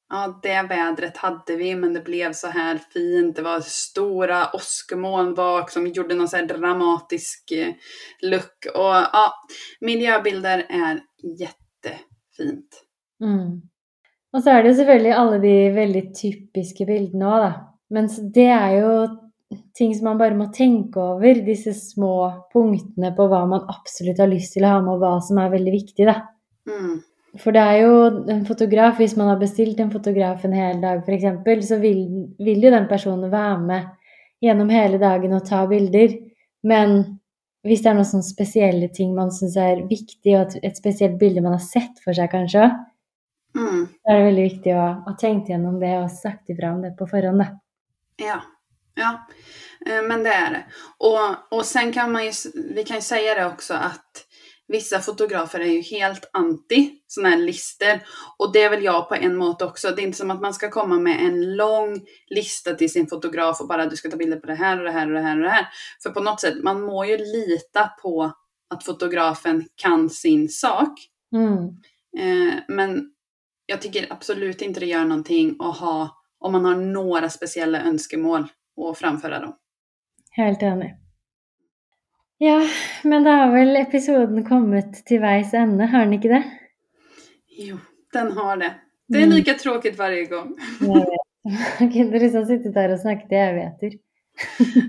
ja 0.08 0.40
det 0.42 0.62
vädret 0.68 1.16
hade 1.16 1.56
vi 1.56 1.74
men 1.74 1.94
det 1.94 2.04
blev 2.04 2.32
så 2.32 2.46
här 2.46 2.78
fint. 2.92 3.36
Det 3.36 3.42
var 3.42 3.60
stora 3.60 4.46
åskmoln 4.52 5.34
bak 5.34 5.70
som 5.70 5.86
gjorde 5.86 6.14
någon 6.14 6.28
så 6.28 6.36
här 6.36 6.46
dramatisk 6.46 7.50
eh, 7.50 7.74
look. 8.22 8.66
Och 8.74 8.94
ja, 9.12 9.32
miljöbilder 9.80 10.66
är 10.68 11.00
jättefint. 11.40 12.82
Mm. 13.24 13.62
Og 14.36 14.42
så 14.42 14.50
er 14.50 14.62
det 14.62 14.74
selvfølgelig 14.76 15.12
alle 15.16 15.38
de 15.40 15.54
veldig 15.72 16.02
typiske 16.14 16.84
bildene 16.84 17.28
òg, 17.30 17.44
da. 17.46 17.52
Men 17.94 18.08
det 18.34 18.50
er 18.52 18.72
jo 18.74 18.90
ting 19.78 19.94
som 19.96 20.10
man 20.10 20.18
bare 20.20 20.36
må 20.36 20.50
tenke 20.52 21.00
over, 21.00 21.40
disse 21.46 21.72
små 21.72 22.16
punktene 22.52 23.14
på 23.16 23.28
hva 23.30 23.44
man 23.48 23.64
absolutt 23.72 24.20
har 24.20 24.28
lyst 24.28 24.56
til 24.56 24.66
å 24.66 24.74
ha 24.74 24.82
med, 24.82 24.96
og 24.96 25.04
hva 25.04 25.14
som 25.24 25.40
er 25.40 25.54
veldig 25.54 25.72
viktig, 25.72 26.08
da. 26.08 26.18
Mm. 26.68 26.98
For 27.42 27.52
det 27.52 27.62
er 27.62 27.82
jo 27.82 27.92
en 28.32 28.46
fotograf, 28.46 28.96
hvis 29.00 29.16
man 29.16 29.28
har 29.28 29.38
bestilt 29.40 29.80
en 29.80 29.90
fotograf 29.92 30.44
en 30.44 30.52
hel 30.56 30.80
dag 30.80 31.02
f.eks., 31.04 31.68
så 31.68 31.78
vil, 31.82 32.00
vil 32.38 32.64
jo 32.64 32.70
den 32.72 32.88
personen 32.88 33.30
være 33.32 33.58
med 33.60 33.86
gjennom 34.44 34.68
hele 34.72 34.98
dagen 34.98 35.32
og 35.36 35.44
ta 35.48 35.66
bilder. 35.66 36.16
Men 36.66 37.20
hvis 37.66 37.82
det 37.82 37.90
er 37.90 37.98
noen 37.98 38.08
sånne 38.08 38.26
spesielle 38.28 38.88
ting 38.94 39.14
man 39.14 39.32
syns 39.34 39.56
er 39.58 39.84
viktig, 39.90 40.36
og 40.38 40.56
et, 40.62 40.76
spesielt 40.78 41.18
bilde 41.18 41.42
man 41.42 41.56
har 41.56 41.64
sett 41.64 41.98
for 42.04 42.16
seg 42.16 42.30
kanskje 42.34 42.66
òg, 42.68 42.76
Mm. 43.56 43.86
så 43.88 44.10
er 44.12 44.18
det 44.18 44.24
veldig 44.26 44.42
viktig 44.44 44.72
å 44.76 44.86
ha 45.06 45.12
tenkt 45.16 45.48
gjennom 45.48 45.78
det 45.80 45.94
og 45.96 46.10
sagt 46.12 46.50
ifra 46.52 46.74
om 46.74 46.82
det 46.82 46.90
på 46.98 47.06
forhånd, 47.08 47.40
da. 47.40 47.46
Ja, 48.20 48.40
ja. 49.00 49.12
Eh, 49.86 50.02
Men 50.02 50.22
det 50.22 50.30
är 50.30 50.50
det. 50.50 50.64
Och, 50.98 51.58
och 51.58 51.64
sen 51.64 51.92
kan 51.92 52.12
man 52.12 52.24
ju, 52.24 52.32
vi 52.74 52.84
kan 52.84 52.96
ju 52.96 53.02
säga 53.02 53.34
det 53.34 53.46
också 53.46 53.74
att 53.74 54.25
vissa 54.68 55.00
fotografer 55.00 55.60
är 55.60 55.72
ju 55.72 55.80
helt 55.80 56.30
anti 56.32 56.90
sådana 57.06 57.36
här 57.36 57.42
listor. 57.42 58.00
Och 58.38 58.52
det 58.52 58.62
är 58.62 58.70
väl 58.70 58.84
jag 58.84 59.08
på 59.08 59.14
en 59.14 59.36
måte 59.36 59.64
också. 59.64 59.90
Det 59.90 60.02
är 60.02 60.06
inte 60.06 60.18
som 60.18 60.30
att 60.30 60.40
man 60.40 60.54
ska 60.54 60.70
komma 60.70 60.98
med 60.98 61.26
en 61.26 61.56
lång 61.56 62.00
lista 62.26 62.74
till 62.74 62.92
sin 62.92 63.06
fotograf 63.06 63.60
och 63.60 63.68
bara 63.68 63.86
du 63.86 63.96
ska 63.96 64.10
ta 64.10 64.16
bilder 64.16 64.40
på 64.40 64.46
det 64.46 64.54
här 64.54 64.78
och 64.78 64.84
det 64.84 64.90
här 64.90 65.06
och 65.06 65.12
det 65.12 65.20
här 65.20 65.36
och 65.36 65.42
det 65.42 65.50
här. 65.50 65.68
För 66.02 66.10
på 66.10 66.20
något 66.20 66.40
sätt, 66.40 66.62
man 66.62 66.82
må 66.82 67.04
ju 67.04 67.16
lita 67.16 67.90
på 68.02 68.32
att 68.70 68.84
fotografen 68.84 69.68
kan 69.74 70.10
sin 70.10 70.48
sak. 70.48 70.98
Mm. 71.32 71.56
Eh, 72.18 72.54
men 72.68 73.10
jag 73.66 73.82
tycker 73.82 74.06
absolut 74.10 74.62
inte 74.62 74.80
det 74.80 74.86
gör 74.86 75.04
någonting 75.04 75.56
att 75.58 75.76
ha, 75.76 76.22
om 76.38 76.52
man 76.52 76.64
har 76.64 76.76
några 76.76 77.30
speciella 77.30 77.82
önskemål 77.82 78.46
och 78.76 78.98
framföra 78.98 79.40
dem. 79.40 79.56
Helt 80.30 80.62
enig. 80.62 81.05
Ja, 82.38 82.60
men 83.02 83.24
da 83.24 83.30
har 83.30 83.52
vel 83.52 83.76
episoden 83.76 84.44
kommet 84.44 84.98
til 85.08 85.20
veis 85.22 85.54
ende, 85.54 85.86
har 85.88 86.04
den 86.04 86.12
ikke 86.18 86.28
det? 86.34 86.42
Jo, 87.58 87.78
den 88.12 88.32
har 88.32 88.56
det. 88.56 88.74
Det 89.08 89.18
är 89.18 89.22
Mm. 89.26 89.36
lika 89.36 89.54
tråkigt 89.54 89.98
varje 89.98 90.24
gång. 90.24 90.54
Kunne 91.78 92.18
liksom 92.18 92.44
sittet 92.46 92.74
der 92.74 92.92
og 92.92 92.98
snakket 93.00 93.32
i 93.32 93.34
evigheter. 93.36 93.90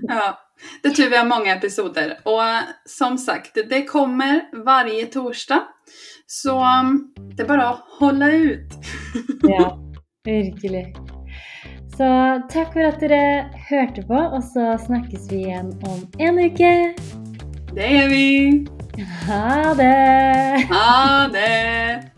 Ja, 0.08 0.38
det 0.82 0.90
tur 0.96 1.10
vi 1.10 1.16
har 1.16 1.24
många 1.24 1.54
episoder. 1.54 2.18
Och 2.24 2.42
eh, 2.44 2.62
som 2.84 3.18
sagt, 3.18 3.54
det 3.70 3.84
kommer 3.84 4.64
varje 4.64 5.06
torsdag. 5.06 5.62
Så 6.26 6.58
um, 6.80 7.14
det 7.36 7.42
är 7.42 7.46
bara 7.46 7.68
att 7.68 7.84
hålla 8.00 8.30
ut. 8.32 8.72
Ja, 9.42 9.78
virkelig. 10.24 10.96
Så 11.96 12.06
takk 12.52 12.72
for 12.72 12.80
at 12.86 13.00
dere 13.00 13.50
hørte 13.70 14.02
på, 14.06 14.14
og 14.14 14.42
så 14.44 14.76
snakkes 14.86 15.30
vi 15.32 15.36
igjen 15.36 15.72
om 15.86 16.04
en 16.18 16.38
uke. 16.38 16.94
Det 17.72 17.96
är 17.96 18.08
vi! 18.08 18.66
Ha 19.26 19.74
det! 19.74 20.66
Ha 20.70 21.28
det! 21.32 22.17